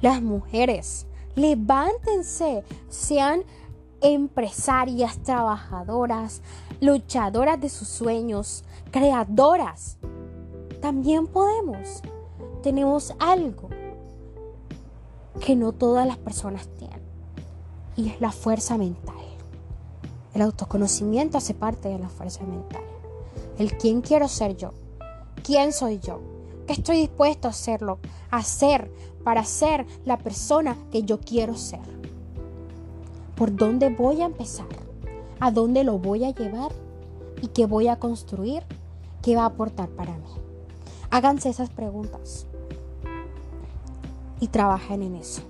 las 0.00 0.22
mujeres. 0.22 1.08
Levántense, 1.34 2.62
sean 2.88 3.42
empresarias, 4.00 5.18
trabajadoras, 5.18 6.42
luchadoras 6.80 7.60
de 7.60 7.68
sus 7.68 7.88
sueños, 7.88 8.62
creadoras. 8.92 9.98
También 10.80 11.26
podemos. 11.26 12.02
Tenemos 12.62 13.14
algo 13.18 13.68
que 15.38 15.54
no 15.54 15.72
todas 15.72 16.06
las 16.06 16.18
personas 16.18 16.68
tienen. 16.78 17.00
Y 17.96 18.08
es 18.08 18.20
la 18.20 18.32
fuerza 18.32 18.76
mental. 18.76 19.14
El 20.34 20.42
autoconocimiento 20.42 21.38
hace 21.38 21.54
parte 21.54 21.88
de 21.88 21.98
la 21.98 22.08
fuerza 22.08 22.44
mental. 22.44 22.82
El 23.58 23.76
quién 23.76 24.00
quiero 24.00 24.28
ser 24.28 24.56
yo. 24.56 24.72
¿Quién 25.42 25.72
soy 25.72 25.98
yo? 25.98 26.20
¿Qué 26.66 26.72
estoy 26.74 26.98
dispuesto 26.98 27.48
a 27.48 27.50
hacerlo? 27.50 27.98
A 28.30 28.38
hacer 28.38 28.90
para 29.24 29.44
ser 29.44 29.86
la 30.04 30.18
persona 30.18 30.76
que 30.90 31.02
yo 31.02 31.20
quiero 31.20 31.56
ser. 31.56 31.80
¿Por 33.36 33.54
dónde 33.54 33.88
voy 33.88 34.22
a 34.22 34.26
empezar? 34.26 34.68
¿A 35.40 35.50
dónde 35.50 35.84
lo 35.84 35.98
voy 35.98 36.24
a 36.24 36.34
llevar? 36.34 36.72
¿Y 37.42 37.48
qué 37.48 37.66
voy 37.66 37.88
a 37.88 37.98
construir? 37.98 38.62
¿Qué 39.22 39.34
va 39.34 39.42
a 39.42 39.46
aportar 39.46 39.88
para 39.88 40.12
mí? 40.16 40.28
Háganse 41.10 41.48
esas 41.48 41.70
preguntas 41.70 42.46
y 44.40 44.48
trabajen 44.48 45.02
en 45.02 45.16
eso. 45.16 45.42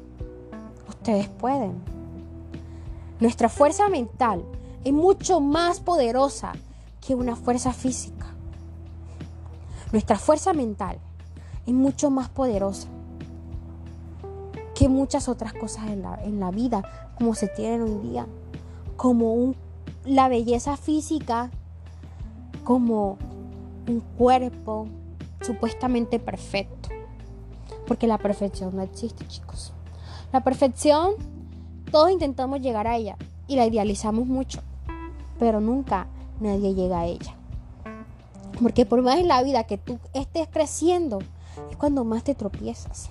Ustedes 0.88 1.28
pueden. 1.28 1.80
Nuestra 3.20 3.48
fuerza 3.48 3.88
mental 3.88 4.44
es 4.84 4.92
mucho 4.92 5.40
más 5.40 5.80
poderosa 5.80 6.52
que 7.06 7.14
una 7.14 7.36
fuerza 7.36 7.72
física. 7.72 8.26
Nuestra 9.92 10.18
fuerza 10.18 10.52
mental 10.52 10.98
es 11.66 11.74
mucho 11.74 12.10
más 12.10 12.28
poderosa 12.28 12.88
que 14.74 14.88
muchas 14.88 15.28
otras 15.28 15.52
cosas 15.52 15.88
en 15.88 16.02
la, 16.02 16.14
en 16.24 16.40
la 16.40 16.50
vida 16.50 17.12
como 17.18 17.34
se 17.34 17.48
tienen 17.48 17.82
hoy 17.82 18.08
día, 18.08 18.26
como 18.96 19.34
un, 19.34 19.54
la 20.06 20.28
belleza 20.28 20.78
física, 20.78 21.50
como 22.64 23.18
un 23.86 24.00
cuerpo 24.16 24.86
supuestamente 25.42 26.18
perfecto, 26.18 26.88
porque 27.90 28.06
la 28.06 28.18
perfección 28.18 28.76
no 28.76 28.82
existe, 28.82 29.26
chicos. 29.26 29.72
La 30.32 30.44
perfección, 30.44 31.14
todos 31.90 32.12
intentamos 32.12 32.60
llegar 32.60 32.86
a 32.86 32.96
ella 32.96 33.16
y 33.48 33.56
la 33.56 33.66
idealizamos 33.66 34.28
mucho, 34.28 34.60
pero 35.40 35.60
nunca 35.60 36.06
nadie 36.38 36.72
llega 36.72 37.00
a 37.00 37.06
ella. 37.06 37.34
Porque 38.62 38.86
por 38.86 39.02
más 39.02 39.18
en 39.18 39.26
la 39.26 39.42
vida 39.42 39.64
que 39.64 39.76
tú 39.76 39.98
estés 40.14 40.46
creciendo, 40.46 41.18
es 41.68 41.76
cuando 41.76 42.04
más 42.04 42.22
te 42.22 42.36
tropiezas 42.36 43.10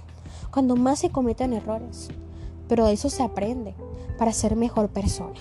cuando 0.50 0.78
más 0.78 1.00
se 1.00 1.10
cometen 1.10 1.52
errores. 1.52 2.08
Pero 2.70 2.86
de 2.86 2.94
eso 2.94 3.10
se 3.10 3.22
aprende 3.22 3.76
para 4.18 4.32
ser 4.32 4.56
mejor 4.56 4.88
persona. 4.88 5.36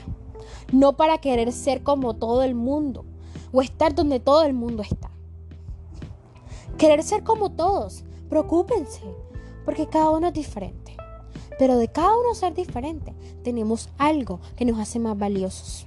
No 0.73 0.97
para 0.97 1.19
querer 1.19 1.53
ser 1.53 1.85
como 1.85 2.15
todo 2.15 2.43
el 2.43 2.57
mundo 2.57 3.05
o 3.53 3.63
estar 3.63 3.95
donde 3.95 4.19
todo 4.19 4.43
el 4.43 4.53
mundo 4.53 4.83
está. 4.83 5.13
Querer 6.77 7.05
ser 7.05 7.23
como 7.23 7.53
todos, 7.53 8.03
preocúpense, 8.29 9.03
porque 9.69 9.87
cada 9.87 10.09
uno 10.09 10.29
es 10.29 10.33
diferente. 10.33 10.97
Pero 11.59 11.77
de 11.77 11.89
cada 11.89 12.17
uno 12.17 12.35
ser 12.35 12.55
diferente, 12.55 13.15
tenemos 13.45 13.91
algo 13.99 14.41
que 14.57 14.65
nos 14.65 14.79
hace 14.79 14.99
más 14.99 15.19
valiosos. 15.19 15.87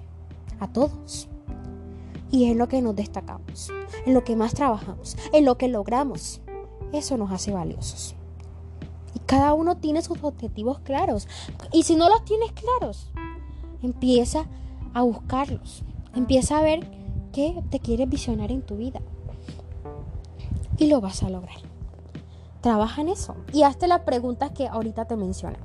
A 0.59 0.71
todos. 0.71 1.27
y 2.29 2.51
es 2.51 2.55
lo 2.55 2.67
que 2.67 2.79
nos 2.83 2.95
destacamos, 2.95 3.71
en 4.05 4.13
lo 4.13 4.23
que 4.23 4.35
más 4.35 4.53
trabajamos, 4.53 5.17
en 5.33 5.45
lo 5.45 5.57
que 5.57 5.67
logramos. 5.67 6.41
Eso 6.93 7.17
nos 7.17 7.31
hace 7.31 7.53
valiosos. 7.53 8.13
Y 9.15 9.19
cada 9.21 9.55
uno 9.55 9.75
tiene 9.77 10.03
sus 10.03 10.23
objetivos 10.23 10.77
claros. 10.81 11.27
Y 11.73 11.81
si 11.81 11.95
no 11.95 12.07
los 12.07 12.23
tienes 12.23 12.51
claros, 12.51 13.09
empieza 13.81 14.45
a 14.93 15.01
buscarlos. 15.01 15.81
Empieza 16.13 16.59
a 16.59 16.61
ver 16.61 16.87
qué 17.33 17.63
te 17.71 17.79
quieres 17.79 18.07
visionar 18.07 18.51
en 18.51 18.61
tu 18.61 18.77
vida. 18.77 19.01
Y 20.77 20.85
lo 20.85 21.01
vas 21.01 21.23
a 21.23 21.29
lograr. 21.31 21.70
Trabaja 22.61 23.01
en 23.01 23.09
eso. 23.09 23.35
Y 23.51 23.63
hazte 23.63 23.87
las 23.87 24.01
preguntas 24.01 24.51
que 24.51 24.67
ahorita 24.67 25.05
te 25.05 25.15
mencioné. 25.15 25.57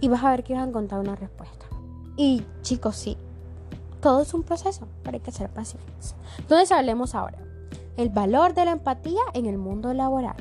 Y 0.00 0.08
vas 0.08 0.22
a 0.24 0.30
ver 0.30 0.44
que 0.44 0.54
vas 0.54 0.64
a 0.64 0.68
encontrar 0.68 1.00
una 1.00 1.16
respuesta. 1.16 1.66
Y 2.16 2.42
chicos, 2.62 2.96
sí. 2.96 3.16
Todo 4.00 4.22
es 4.22 4.34
un 4.34 4.42
proceso, 4.42 4.86
pero 5.02 5.16
hay 5.16 5.20
que 5.20 5.32
ser 5.32 5.50
pacientes. 5.50 6.14
Entonces 6.38 6.70
hablemos 6.72 7.14
ahora. 7.14 7.38
El 7.96 8.10
valor 8.10 8.54
de 8.54 8.64
la 8.64 8.72
empatía 8.72 9.20
en 9.34 9.46
el 9.46 9.58
mundo 9.58 9.92
laboral. 9.92 10.36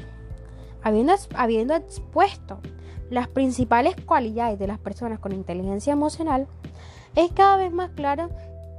Habiendo, 0.83 1.13
habiendo 1.35 1.75
expuesto 1.75 2.59
las 3.09 3.27
principales 3.27 3.95
cualidades 4.05 4.59
de 4.59 4.67
las 4.67 4.79
personas 4.79 5.19
con 5.19 5.31
inteligencia 5.31 5.93
emocional, 5.93 6.47
es 7.15 7.31
cada 7.31 7.57
vez 7.57 7.71
más 7.71 7.89
claro 7.91 8.29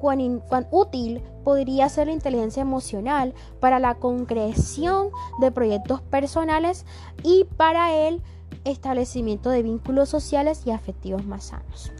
cuán, 0.00 0.40
útil 0.70 1.22
podría 1.44 1.88
ser 1.88 2.06
la 2.06 2.12
inteligencia 2.12 2.60
emocional 2.60 3.34
para 3.60 3.78
la 3.78 3.94
concreción 3.94 5.10
de 5.40 5.50
proyectos 5.50 6.00
personales 6.02 6.86
y 7.22 7.44
para 7.56 7.94
el 7.94 8.22
establecimiento 8.64 9.50
de 9.50 9.62
vínculos 9.62 10.08
sociales 10.08 10.62
y 10.66 10.70
afectivos 10.70 11.24
más 11.24 11.44
sanos. 11.44 11.92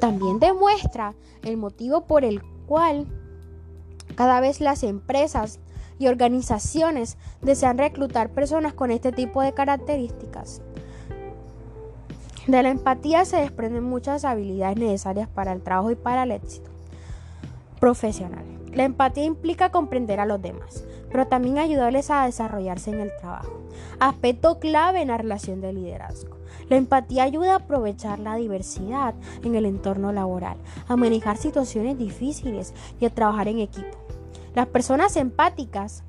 También 0.00 0.38
demuestra 0.38 1.14
el 1.42 1.56
motivo 1.56 2.02
por 2.02 2.24
el 2.24 2.42
cual 2.66 3.06
cada 4.14 4.40
vez 4.40 4.60
las 4.60 4.82
empresas 4.82 5.60
y 5.98 6.08
organizaciones 6.08 7.16
desean 7.42 7.78
reclutar 7.78 8.30
personas 8.30 8.74
con 8.74 8.90
este 8.90 9.12
tipo 9.12 9.40
de 9.42 9.54
características. 9.54 10.62
De 12.46 12.62
la 12.62 12.68
empatía 12.68 13.24
se 13.24 13.38
desprenden 13.38 13.82
muchas 13.82 14.24
habilidades 14.24 14.78
necesarias 14.78 15.28
para 15.28 15.52
el 15.52 15.62
trabajo 15.62 15.90
y 15.90 15.96
para 15.96 16.22
el 16.22 16.32
éxito 16.32 16.75
profesional. 17.80 18.44
La 18.76 18.84
empatía 18.84 19.24
implica 19.24 19.70
comprender 19.70 20.20
a 20.20 20.26
los 20.26 20.42
demás, 20.42 20.84
pero 21.10 21.26
también 21.26 21.56
ayudarles 21.56 22.10
a 22.10 22.26
desarrollarse 22.26 22.90
en 22.90 23.00
el 23.00 23.16
trabajo. 23.16 23.62
Aspecto 24.00 24.58
clave 24.58 25.00
en 25.00 25.08
la 25.08 25.16
relación 25.16 25.62
de 25.62 25.72
liderazgo. 25.72 26.36
La 26.68 26.76
empatía 26.76 27.22
ayuda 27.22 27.54
a 27.54 27.56
aprovechar 27.56 28.18
la 28.18 28.34
diversidad 28.34 29.14
en 29.42 29.54
el 29.54 29.64
entorno 29.64 30.12
laboral, 30.12 30.58
a 30.88 30.96
manejar 30.96 31.38
situaciones 31.38 31.96
difíciles 31.96 32.74
y 33.00 33.06
a 33.06 33.14
trabajar 33.14 33.48
en 33.48 33.60
equipo. 33.60 33.96
Las 34.54 34.66
personas 34.66 35.16
empáticas 35.16 36.02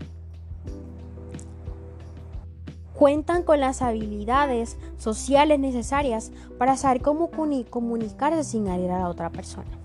cuentan 2.94 3.44
con 3.44 3.62
las 3.62 3.82
habilidades 3.82 4.78
sociales 4.98 5.60
necesarias 5.60 6.32
para 6.58 6.76
saber 6.76 7.02
cómo 7.02 7.30
comunicarse 7.30 8.44
sin 8.44 8.68
herir 8.68 8.92
a 8.92 9.00
la 9.00 9.10
otra 9.10 9.30
persona 9.30 9.77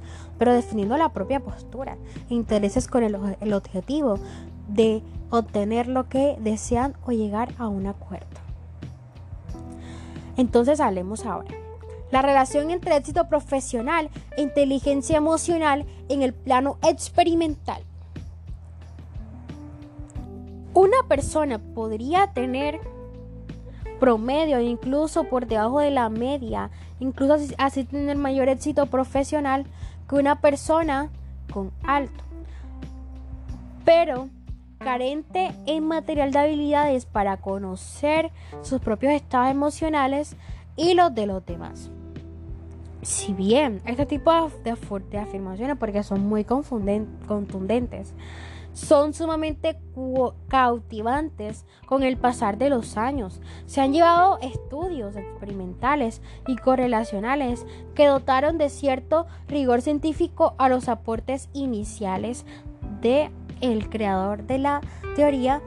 pero 0.42 0.54
definiendo 0.54 0.96
la 0.96 1.10
propia 1.10 1.38
postura 1.38 1.96
intereses 2.28 2.88
con 2.88 3.04
el 3.04 3.52
objetivo 3.52 4.18
de 4.66 5.00
obtener 5.30 5.86
lo 5.86 6.08
que 6.08 6.36
desean 6.40 6.96
o 7.06 7.12
llegar 7.12 7.54
a 7.58 7.68
un 7.68 7.86
acuerdo. 7.86 8.26
Entonces 10.36 10.80
hablemos 10.80 11.26
ahora. 11.26 11.54
La 12.10 12.22
relación 12.22 12.72
entre 12.72 12.96
éxito 12.96 13.28
profesional 13.28 14.10
e 14.36 14.42
inteligencia 14.42 15.16
emocional 15.16 15.86
en 16.08 16.22
el 16.22 16.34
plano 16.34 16.76
experimental. 16.82 17.84
Una 20.74 21.04
persona 21.06 21.60
podría 21.60 22.32
tener 22.32 22.80
promedio, 24.00 24.58
incluso 24.58 25.22
por 25.22 25.46
debajo 25.46 25.78
de 25.78 25.92
la 25.92 26.08
media, 26.08 26.72
incluso 26.98 27.36
así 27.58 27.84
tener 27.84 28.16
mayor 28.16 28.48
éxito 28.48 28.86
profesional 28.86 29.66
una 30.20 30.40
persona 30.40 31.10
con 31.52 31.72
alto, 31.82 32.24
pero 33.84 34.28
carente 34.78 35.52
en 35.66 35.86
material 35.86 36.32
de 36.32 36.38
habilidades 36.38 37.06
para 37.06 37.36
conocer 37.36 38.30
sus 38.62 38.80
propios 38.80 39.12
estados 39.12 39.50
emocionales 39.50 40.36
y 40.76 40.94
los 40.94 41.14
de 41.14 41.26
los 41.26 41.44
demás. 41.46 41.90
Si 43.02 43.32
bien 43.32 43.80
este 43.86 44.06
tipo 44.06 44.32
de, 44.64 44.76
de 45.10 45.18
afirmaciones, 45.18 45.76
porque 45.76 46.02
son 46.02 46.26
muy 46.26 46.44
contundentes, 46.44 48.14
son 48.72 49.12
sumamente 49.14 49.78
cautivantes 50.48 51.66
con 51.86 52.02
el 52.02 52.16
pasar 52.16 52.58
de 52.58 52.70
los 52.70 52.96
años. 52.96 53.40
Se 53.66 53.80
han 53.80 53.92
llevado 53.92 54.38
estudios 54.40 55.16
experimentales 55.16 56.22
y 56.46 56.56
correlacionales 56.56 57.66
que 57.94 58.06
dotaron 58.06 58.58
de 58.58 58.70
cierto 58.70 59.26
rigor 59.48 59.82
científico 59.82 60.54
a 60.58 60.68
los 60.68 60.88
aportes 60.88 61.48
iniciales 61.52 62.46
de 63.00 63.30
el 63.60 63.88
creador 63.88 64.44
de 64.44 64.58
la 64.58 64.80
teoría, 65.14 65.62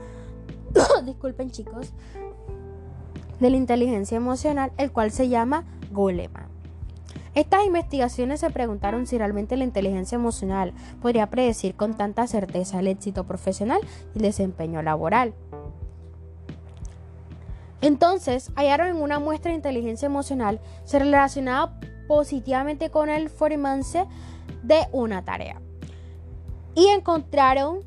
disculpen 1.06 1.52
chicos, 1.52 1.94
de 3.39 3.50
la 3.50 3.58
inteligencia 3.58 4.18
emocional, 4.18 4.72
el 4.78 4.91
cual 4.91 5.12
se 5.12 5.30
llama 5.30 5.65
Goleman. 5.91 6.55
Estas 7.36 7.65
investigaciones 7.65 8.39
se 8.39 8.50
preguntaron 8.50 9.06
si 9.06 9.17
realmente 9.17 9.58
la 9.58 9.65
inteligencia 9.65 10.15
emocional 10.15 10.74
podría 11.02 11.30
predecir 11.30 11.76
con 11.76 11.93
tanta 11.93 12.26
certeza 12.28 12.80
el 12.80 12.88
éxito 12.88 13.26
profesional 13.26 13.82
y 14.13 14.19
el 14.19 14.24
desempeño 14.24 14.82
laboral. 14.82 15.34
Entonces, 17.82 18.52
hallaron 18.56 18.88
en 18.88 18.95
una 18.95 19.19
muestra 19.19 19.52
de 19.52 19.58
inteligencia 19.58 20.06
emocional 20.06 20.62
se 20.86 20.98
relacionaba 20.98 21.78
positivamente 22.08 22.89
con 22.89 23.10
el 23.10 23.30
formance 23.30 24.06
de 24.63 24.88
una 24.93 25.26
tarea. 25.26 25.62
Y 26.74 26.88
encontraron 26.88 27.82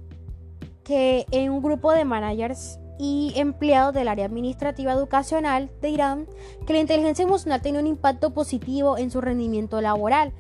que 0.85 1.27
en 1.31 1.51
un 1.51 1.63
grupo 1.63 1.93
de 1.93 2.05
managers 2.05 2.79
y 2.99 3.33
empleados 3.37 3.95
del 3.95 4.09
área 4.09 4.27
administrativa 4.27 4.93
educacional 4.93 5.71
de 5.81 5.91
Irán 5.91 6.27
que 6.67 6.73
la 6.73 6.81
inteligencia 6.81 7.23
emocional 7.23 7.63
tiene 7.63 7.79
un 7.79 7.87
impacto 7.87 8.31
positivo 8.31 8.99
en 8.99 9.11
su 9.11 9.21
rendimiento 9.21 9.81
laboral. 9.81 10.33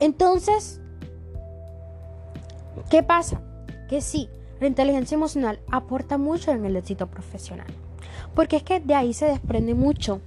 Entonces, 0.00 0.80
¿qué 2.90 3.02
pasa? 3.02 3.40
Que 3.88 4.00
sí, 4.00 4.28
la 4.60 4.66
inteligencia 4.66 5.14
emocional 5.14 5.60
aporta 5.70 6.18
mucho 6.18 6.50
en 6.50 6.64
el 6.64 6.76
éxito 6.76 7.06
profesional. 7.06 7.66
Porque 8.34 8.56
es 8.56 8.62
que 8.62 8.80
de 8.80 8.94
ahí 8.94 9.14
se 9.14 9.26
desprende 9.26 9.74
mucho. 9.74 10.20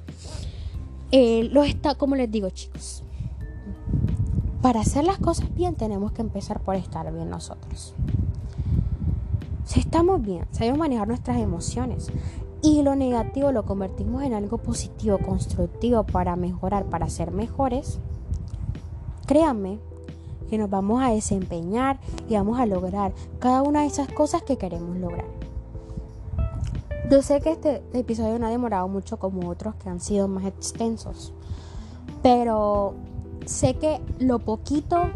Eh, 1.11 1.51
está, 1.65 1.95
como 1.95 2.15
les 2.15 2.31
digo, 2.31 2.49
chicos. 2.49 3.03
Para 4.61 4.81
hacer 4.81 5.03
las 5.03 5.17
cosas 5.17 5.53
bien 5.55 5.75
tenemos 5.75 6.11
que 6.11 6.21
empezar 6.21 6.61
por 6.61 6.75
estar 6.75 7.11
bien 7.11 7.29
nosotros. 7.29 7.95
Si 9.65 9.79
estamos 9.79 10.21
bien, 10.21 10.45
sabemos 10.51 10.79
manejar 10.79 11.07
nuestras 11.07 11.37
emociones. 11.37 12.09
Y 12.61 12.83
lo 12.83 12.95
negativo 12.95 13.51
lo 13.51 13.65
convertimos 13.65 14.23
en 14.23 14.33
algo 14.33 14.57
positivo, 14.59 15.17
constructivo 15.17 16.03
para 16.03 16.35
mejorar, 16.35 16.85
para 16.85 17.09
ser 17.09 17.31
mejores, 17.31 17.99
créanme 19.25 19.79
que 20.49 20.57
nos 20.57 20.69
vamos 20.69 21.01
a 21.01 21.09
desempeñar 21.09 21.99
y 22.29 22.35
vamos 22.35 22.59
a 22.59 22.65
lograr 22.65 23.13
cada 23.39 23.63
una 23.63 23.81
de 23.81 23.87
esas 23.87 24.09
cosas 24.09 24.43
que 24.43 24.57
queremos 24.57 24.97
lograr. 24.97 25.25
Yo 27.09 27.21
sé 27.21 27.41
que 27.41 27.51
este 27.51 27.81
episodio 27.93 28.37
no 28.37 28.47
ha 28.47 28.51
demorado 28.51 28.87
mucho 28.87 29.17
como 29.17 29.49
otros 29.49 29.75
que 29.75 29.89
han 29.89 29.99
sido 29.99 30.27
más 30.27 30.45
extensos, 30.45 31.33
pero 32.21 32.93
sé 33.45 33.75
que 33.75 34.01
lo 34.19 34.39
poquito 34.39 35.09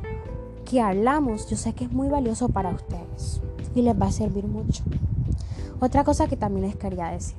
que 0.65 0.81
hablamos, 0.81 1.47
yo 1.47 1.57
sé 1.57 1.73
que 1.73 1.85
es 1.85 1.91
muy 1.91 2.09
valioso 2.09 2.49
para 2.49 2.71
ustedes 2.71 3.41
y 3.75 3.81
les 3.81 3.99
va 3.99 4.07
a 4.07 4.11
servir 4.11 4.47
mucho. 4.47 4.83
Otra 5.79 6.03
cosa 6.03 6.27
que 6.27 6.37
también 6.37 6.65
les 6.65 6.75
quería 6.75 7.07
decir, 7.09 7.37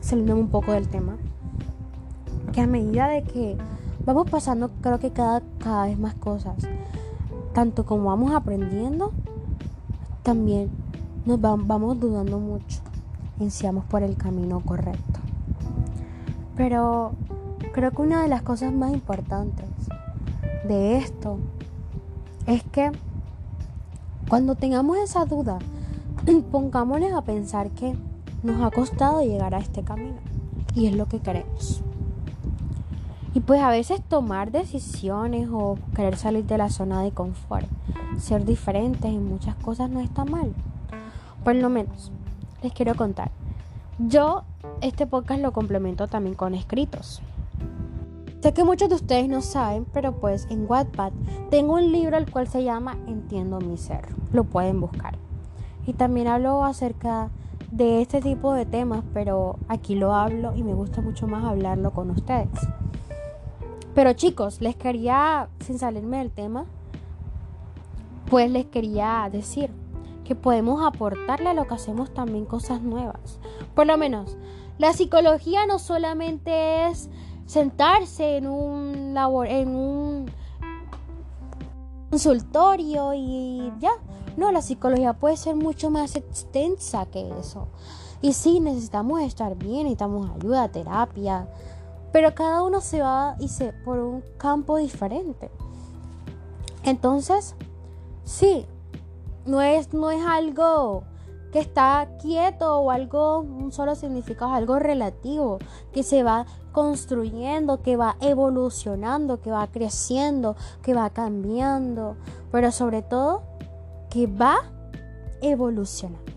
saliendo 0.00 0.36
un 0.36 0.48
poco 0.48 0.72
del 0.72 0.88
tema, 0.88 1.16
que 2.52 2.60
a 2.60 2.66
medida 2.66 3.08
de 3.08 3.22
que 3.22 3.56
vamos 4.06 4.30
pasando, 4.30 4.70
creo 4.80 4.98
que 4.98 5.10
cada, 5.10 5.42
cada 5.58 5.86
vez 5.86 5.98
más 5.98 6.14
cosas, 6.14 6.56
tanto 7.52 7.84
como 7.84 8.04
vamos 8.04 8.32
aprendiendo, 8.32 9.12
también 10.22 10.70
nos 11.26 11.40
vamos 11.40 11.98
dudando 11.98 12.38
mucho 12.38 12.80
en 13.40 13.50
si 13.50 13.66
vamos 13.66 13.84
por 13.84 14.02
el 14.02 14.16
camino 14.16 14.60
correcto. 14.60 15.20
Pero 16.56 17.12
creo 17.72 17.90
que 17.90 18.02
una 18.02 18.22
de 18.22 18.28
las 18.28 18.42
cosas 18.42 18.72
más 18.72 18.92
importantes 18.92 19.66
de 20.66 20.98
esto 20.98 21.38
es 22.46 22.62
que 22.64 22.92
cuando 24.30 24.54
tengamos 24.54 24.96
esa 24.98 25.24
duda, 25.24 25.58
pongámonos 26.52 27.12
a 27.14 27.22
pensar 27.22 27.70
que 27.70 27.96
nos 28.44 28.62
ha 28.62 28.70
costado 28.70 29.22
llegar 29.22 29.56
a 29.56 29.58
este 29.58 29.82
camino 29.82 30.18
y 30.72 30.86
es 30.86 30.94
lo 30.94 31.06
que 31.06 31.18
queremos. 31.18 31.82
Y 33.34 33.40
pues 33.40 33.60
a 33.60 33.70
veces 33.70 34.00
tomar 34.00 34.52
decisiones 34.52 35.48
o 35.52 35.78
querer 35.96 36.16
salir 36.16 36.44
de 36.44 36.58
la 36.58 36.70
zona 36.70 37.02
de 37.02 37.10
confort, 37.10 37.66
ser 38.18 38.44
diferentes 38.44 39.10
en 39.10 39.28
muchas 39.28 39.56
cosas 39.56 39.90
no 39.90 39.98
está 39.98 40.24
mal. 40.24 40.54
Por 41.42 41.56
lo 41.56 41.68
menos, 41.68 42.12
les 42.62 42.72
quiero 42.72 42.94
contar. 42.94 43.32
Yo 43.98 44.44
este 44.80 45.08
podcast 45.08 45.42
lo 45.42 45.52
complemento 45.52 46.06
también 46.06 46.36
con 46.36 46.54
escritos. 46.54 47.20
Sé 48.40 48.54
que 48.54 48.64
muchos 48.64 48.88
de 48.88 48.94
ustedes 48.94 49.28
no 49.28 49.42
saben, 49.42 49.84
pero 49.92 50.12
pues 50.12 50.46
en 50.48 50.64
Wattpad 50.66 51.12
tengo 51.50 51.74
un 51.74 51.92
libro 51.92 52.16
el 52.16 52.30
cual 52.30 52.48
se 52.48 52.64
llama 52.64 52.96
Entiendo 53.06 53.58
mi 53.60 53.76
ser. 53.76 54.08
Lo 54.32 54.44
pueden 54.44 54.80
buscar. 54.80 55.18
Y 55.86 55.92
también 55.92 56.26
hablo 56.26 56.64
acerca 56.64 57.28
de 57.70 58.00
este 58.00 58.22
tipo 58.22 58.54
de 58.54 58.64
temas, 58.64 59.04
pero 59.12 59.58
aquí 59.68 59.94
lo 59.94 60.14
hablo 60.14 60.54
y 60.56 60.62
me 60.62 60.72
gusta 60.72 61.02
mucho 61.02 61.26
más 61.26 61.44
hablarlo 61.44 61.90
con 61.90 62.10
ustedes. 62.10 62.48
Pero 63.94 64.14
chicos, 64.14 64.62
les 64.62 64.74
quería, 64.74 65.50
sin 65.60 65.78
salirme 65.78 66.18
del 66.18 66.30
tema, 66.30 66.64
pues 68.30 68.50
les 68.50 68.64
quería 68.64 69.28
decir 69.30 69.70
que 70.24 70.34
podemos 70.34 70.82
aportarle 70.82 71.50
a 71.50 71.54
lo 71.54 71.66
que 71.66 71.74
hacemos 71.74 72.14
también 72.14 72.46
cosas 72.46 72.80
nuevas. 72.80 73.38
Por 73.74 73.86
lo 73.86 73.98
menos, 73.98 74.38
la 74.78 74.94
psicología 74.94 75.66
no 75.66 75.78
solamente 75.78 76.86
es 76.86 77.10
sentarse 77.50 78.36
en 78.36 78.46
un 78.46 79.12
labor, 79.12 79.48
en 79.48 79.74
un 79.74 80.30
consultorio 82.08 83.12
y 83.12 83.72
ya. 83.80 83.90
No, 84.36 84.52
la 84.52 84.62
psicología 84.62 85.14
puede 85.14 85.36
ser 85.36 85.56
mucho 85.56 85.90
más 85.90 86.14
extensa 86.14 87.06
que 87.06 87.28
eso. 87.40 87.66
Y 88.22 88.34
sí, 88.34 88.60
necesitamos 88.60 89.20
estar 89.22 89.56
bien, 89.56 89.82
necesitamos 89.82 90.30
ayuda, 90.30 90.68
terapia, 90.68 91.48
pero 92.12 92.36
cada 92.36 92.62
uno 92.62 92.80
se 92.80 93.02
va 93.02 93.34
y 93.40 93.48
se 93.48 93.72
por 93.72 93.98
un 93.98 94.22
campo 94.38 94.76
diferente. 94.76 95.50
Entonces, 96.84 97.56
sí, 98.22 98.64
no 99.44 99.60
es, 99.60 99.92
no 99.92 100.12
es 100.12 100.24
algo 100.24 101.02
que 101.52 101.58
está 101.58 102.08
quieto 102.20 102.78
o 102.80 102.90
algo, 102.90 103.40
un 103.40 103.72
solo 103.72 103.94
significado, 103.94 104.52
algo 104.52 104.78
relativo, 104.78 105.58
que 105.92 106.02
se 106.02 106.22
va 106.22 106.46
construyendo, 106.72 107.82
que 107.82 107.96
va 107.96 108.16
evolucionando, 108.20 109.40
que 109.40 109.50
va 109.50 109.66
creciendo, 109.66 110.56
que 110.82 110.94
va 110.94 111.10
cambiando, 111.10 112.16
pero 112.52 112.70
sobre 112.70 113.02
todo 113.02 113.42
que 114.10 114.26
va 114.26 114.58
evolucionando. 115.40 116.30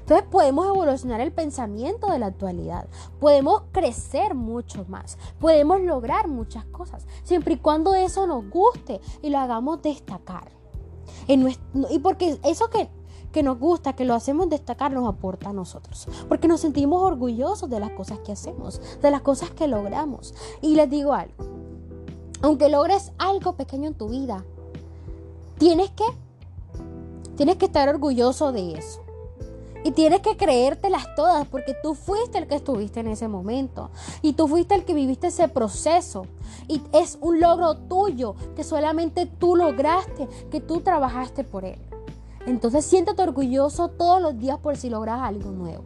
Entonces 0.00 0.26
podemos 0.30 0.66
evolucionar 0.66 1.22
el 1.22 1.32
pensamiento 1.32 2.10
de 2.10 2.18
la 2.18 2.26
actualidad, 2.26 2.86
podemos 3.20 3.62
crecer 3.72 4.34
mucho 4.34 4.84
más, 4.86 5.16
podemos 5.40 5.80
lograr 5.80 6.28
muchas 6.28 6.66
cosas, 6.66 7.06
siempre 7.22 7.54
y 7.54 7.56
cuando 7.56 7.94
eso 7.94 8.26
nos 8.26 8.48
guste 8.50 9.00
y 9.22 9.30
lo 9.30 9.38
hagamos 9.38 9.80
destacar. 9.80 10.50
y 11.26 11.98
porque 12.00 12.38
eso 12.42 12.68
que 12.68 12.90
que 13.34 13.42
nos 13.42 13.58
gusta, 13.58 13.94
que 13.94 14.04
lo 14.04 14.14
hacemos 14.14 14.48
destacar, 14.48 14.92
nos 14.92 15.08
aporta 15.08 15.50
a 15.50 15.52
nosotros. 15.52 16.06
Porque 16.28 16.46
nos 16.46 16.60
sentimos 16.60 17.02
orgullosos 17.02 17.68
de 17.68 17.80
las 17.80 17.90
cosas 17.90 18.20
que 18.20 18.30
hacemos, 18.30 18.80
de 19.02 19.10
las 19.10 19.22
cosas 19.22 19.50
que 19.50 19.66
logramos. 19.66 20.34
Y 20.62 20.76
les 20.76 20.88
digo 20.88 21.12
algo, 21.12 21.34
aunque 22.42 22.68
logres 22.68 23.10
algo 23.18 23.54
pequeño 23.54 23.88
en 23.88 23.94
tu 23.94 24.08
vida, 24.08 24.44
tienes 25.58 25.90
que, 25.90 26.04
tienes 27.36 27.56
que 27.56 27.66
estar 27.66 27.88
orgulloso 27.88 28.52
de 28.52 28.74
eso. 28.74 29.00
Y 29.82 29.90
tienes 29.90 30.20
que 30.20 30.36
creértelas 30.36 31.14
todas 31.16 31.46
porque 31.48 31.74
tú 31.82 31.94
fuiste 31.94 32.38
el 32.38 32.46
que 32.46 32.54
estuviste 32.54 33.00
en 33.00 33.08
ese 33.08 33.26
momento. 33.26 33.90
Y 34.22 34.34
tú 34.34 34.46
fuiste 34.46 34.76
el 34.76 34.84
que 34.84 34.94
viviste 34.94 35.26
ese 35.26 35.48
proceso. 35.48 36.26
Y 36.68 36.80
es 36.92 37.18
un 37.20 37.40
logro 37.40 37.76
tuyo 37.76 38.36
que 38.54 38.62
solamente 38.62 39.26
tú 39.26 39.56
lograste, 39.56 40.28
que 40.52 40.60
tú 40.60 40.80
trabajaste 40.80 41.42
por 41.42 41.64
él. 41.64 41.80
Entonces 42.46 42.84
siéntate 42.84 43.22
orgulloso 43.22 43.88
todos 43.88 44.20
los 44.20 44.38
días 44.38 44.58
por 44.58 44.76
si 44.76 44.90
logras 44.90 45.20
algo 45.22 45.50
nuevo. 45.50 45.84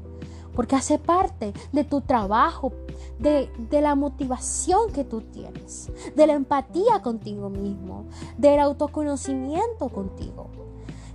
Porque 0.54 0.74
hace 0.74 0.98
parte 0.98 1.52
de 1.70 1.84
tu 1.84 2.00
trabajo, 2.00 2.72
de, 3.20 3.48
la 3.70 3.94
motivación 3.94 4.90
que 4.92 5.04
tú 5.04 5.20
tienes, 5.20 5.90
de 6.16 6.26
la 6.26 6.32
empatía 6.32 7.00
contigo 7.00 7.48
mismo, 7.48 8.06
del 8.36 8.58
autoconocimiento 8.58 9.88
contigo. 9.88 10.48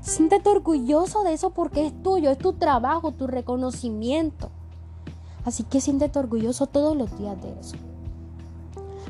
Siéntete 0.02 0.50
orgulloso 0.50 1.24
de 1.24 1.34
eso 1.34 1.50
porque 1.50 1.88
es 1.88 2.04
tuyo, 2.04 2.30
es 2.30 2.38
tu 2.38 2.54
trabajo, 2.54 3.12
tu 3.12 3.28
reconocimiento. 3.28 4.50
Así 5.44 5.64
que 5.64 5.82
siéntete 5.82 6.20
orgulloso 6.20 6.68
todos 6.68 6.96
los 6.96 7.18
días 7.18 7.42
de 7.42 7.60
eso. 7.60 7.76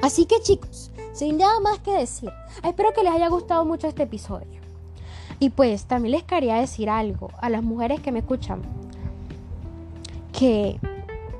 Así 0.02 0.26
que 0.26 0.42
chicos, 0.42 0.92
sin 1.14 1.38
nada 1.38 1.60
más 1.60 1.80
que 1.80 1.92
decir, 1.92 2.32
espero 2.64 2.92
que 2.94 3.04
les 3.04 3.14
haya 3.14 3.30
gustado 3.30 3.66
mucho 3.66 3.88
este 3.88 4.04
episodio. 4.04 4.63
Y 5.44 5.50
pues 5.50 5.84
también 5.88 6.14
les 6.14 6.24
quería 6.24 6.56
decir 6.56 6.90
algo 6.90 7.30
a 7.42 7.50
las 7.50 7.62
mujeres 7.62 8.00
que 8.00 8.14
me 8.14 8.20
escuchan, 8.20 8.62
que 10.32 10.80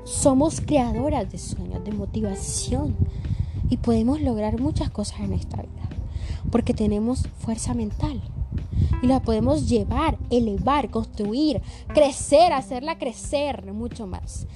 somos 0.04 0.60
creadoras 0.60 1.32
de 1.32 1.38
sueños, 1.38 1.82
de 1.84 1.92
motivación 1.92 2.94
y 3.70 3.78
podemos 3.78 4.20
lograr 4.20 4.60
muchas 4.60 4.90
cosas 4.90 5.20
en 5.20 5.32
esta 5.32 5.56
vida, 5.62 5.88
porque 6.52 6.74
tenemos 6.74 7.26
fuerza 7.38 7.72
mental 7.72 8.20
y 9.02 9.06
la 9.06 9.22
podemos 9.22 9.70
llevar, 9.70 10.18
elevar, 10.28 10.90
construir, 10.90 11.62
crecer, 11.94 12.52
hacerla 12.52 12.98
crecer 12.98 13.72
mucho 13.72 14.06
más 14.06 14.46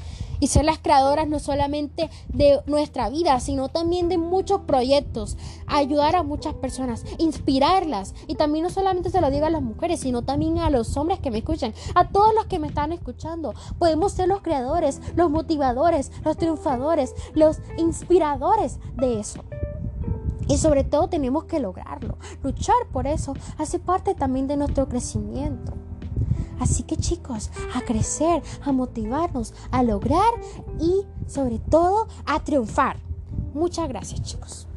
y 0.40 0.48
ser 0.48 0.64
las 0.64 0.78
creadoras 0.78 1.28
no 1.28 1.38
solamente 1.38 2.10
de 2.28 2.60
nuestra 2.66 3.08
vida, 3.08 3.38
sino 3.40 3.68
también 3.68 4.08
de 4.08 4.18
muchos 4.18 4.62
proyectos, 4.62 5.36
ayudar 5.66 6.16
a 6.16 6.22
muchas 6.22 6.54
personas, 6.54 7.04
inspirarlas. 7.18 8.14
Y 8.26 8.34
también 8.34 8.64
no 8.64 8.70
solamente 8.70 9.10
se 9.10 9.20
lo 9.20 9.30
digo 9.30 9.46
a 9.46 9.50
las 9.50 9.62
mujeres, 9.62 10.00
sino 10.00 10.22
también 10.22 10.58
a 10.58 10.70
los 10.70 10.96
hombres 10.96 11.18
que 11.20 11.30
me 11.30 11.38
escuchan, 11.38 11.74
a 11.94 12.08
todos 12.08 12.34
los 12.34 12.46
que 12.46 12.58
me 12.58 12.68
están 12.68 12.92
escuchando. 12.92 13.54
Podemos 13.78 14.12
ser 14.12 14.28
los 14.28 14.42
creadores, 14.42 15.00
los 15.14 15.30
motivadores, 15.30 16.12
los 16.24 16.36
triunfadores, 16.36 17.14
los 17.34 17.58
inspiradores 17.76 18.78
de 18.96 19.20
eso. 19.20 19.44
Y 20.48 20.56
sobre 20.56 20.82
todo 20.82 21.08
tenemos 21.08 21.44
que 21.44 21.60
lograrlo. 21.60 22.16
Luchar 22.42 22.76
por 22.90 23.06
eso 23.06 23.34
hace 23.58 23.78
parte 23.78 24.14
también 24.14 24.46
de 24.46 24.56
nuestro 24.56 24.88
crecimiento. 24.88 25.74
Así 26.60 26.82
que 26.82 26.96
chicos, 26.96 27.50
a 27.74 27.80
crecer, 27.82 28.42
a 28.62 28.72
motivarnos, 28.72 29.54
a 29.70 29.82
lograr 29.82 30.32
y 30.80 31.06
sobre 31.26 31.58
todo 31.58 32.08
a 32.26 32.40
triunfar. 32.40 32.98
Muchas 33.54 33.88
gracias 33.88 34.22
chicos. 34.22 34.67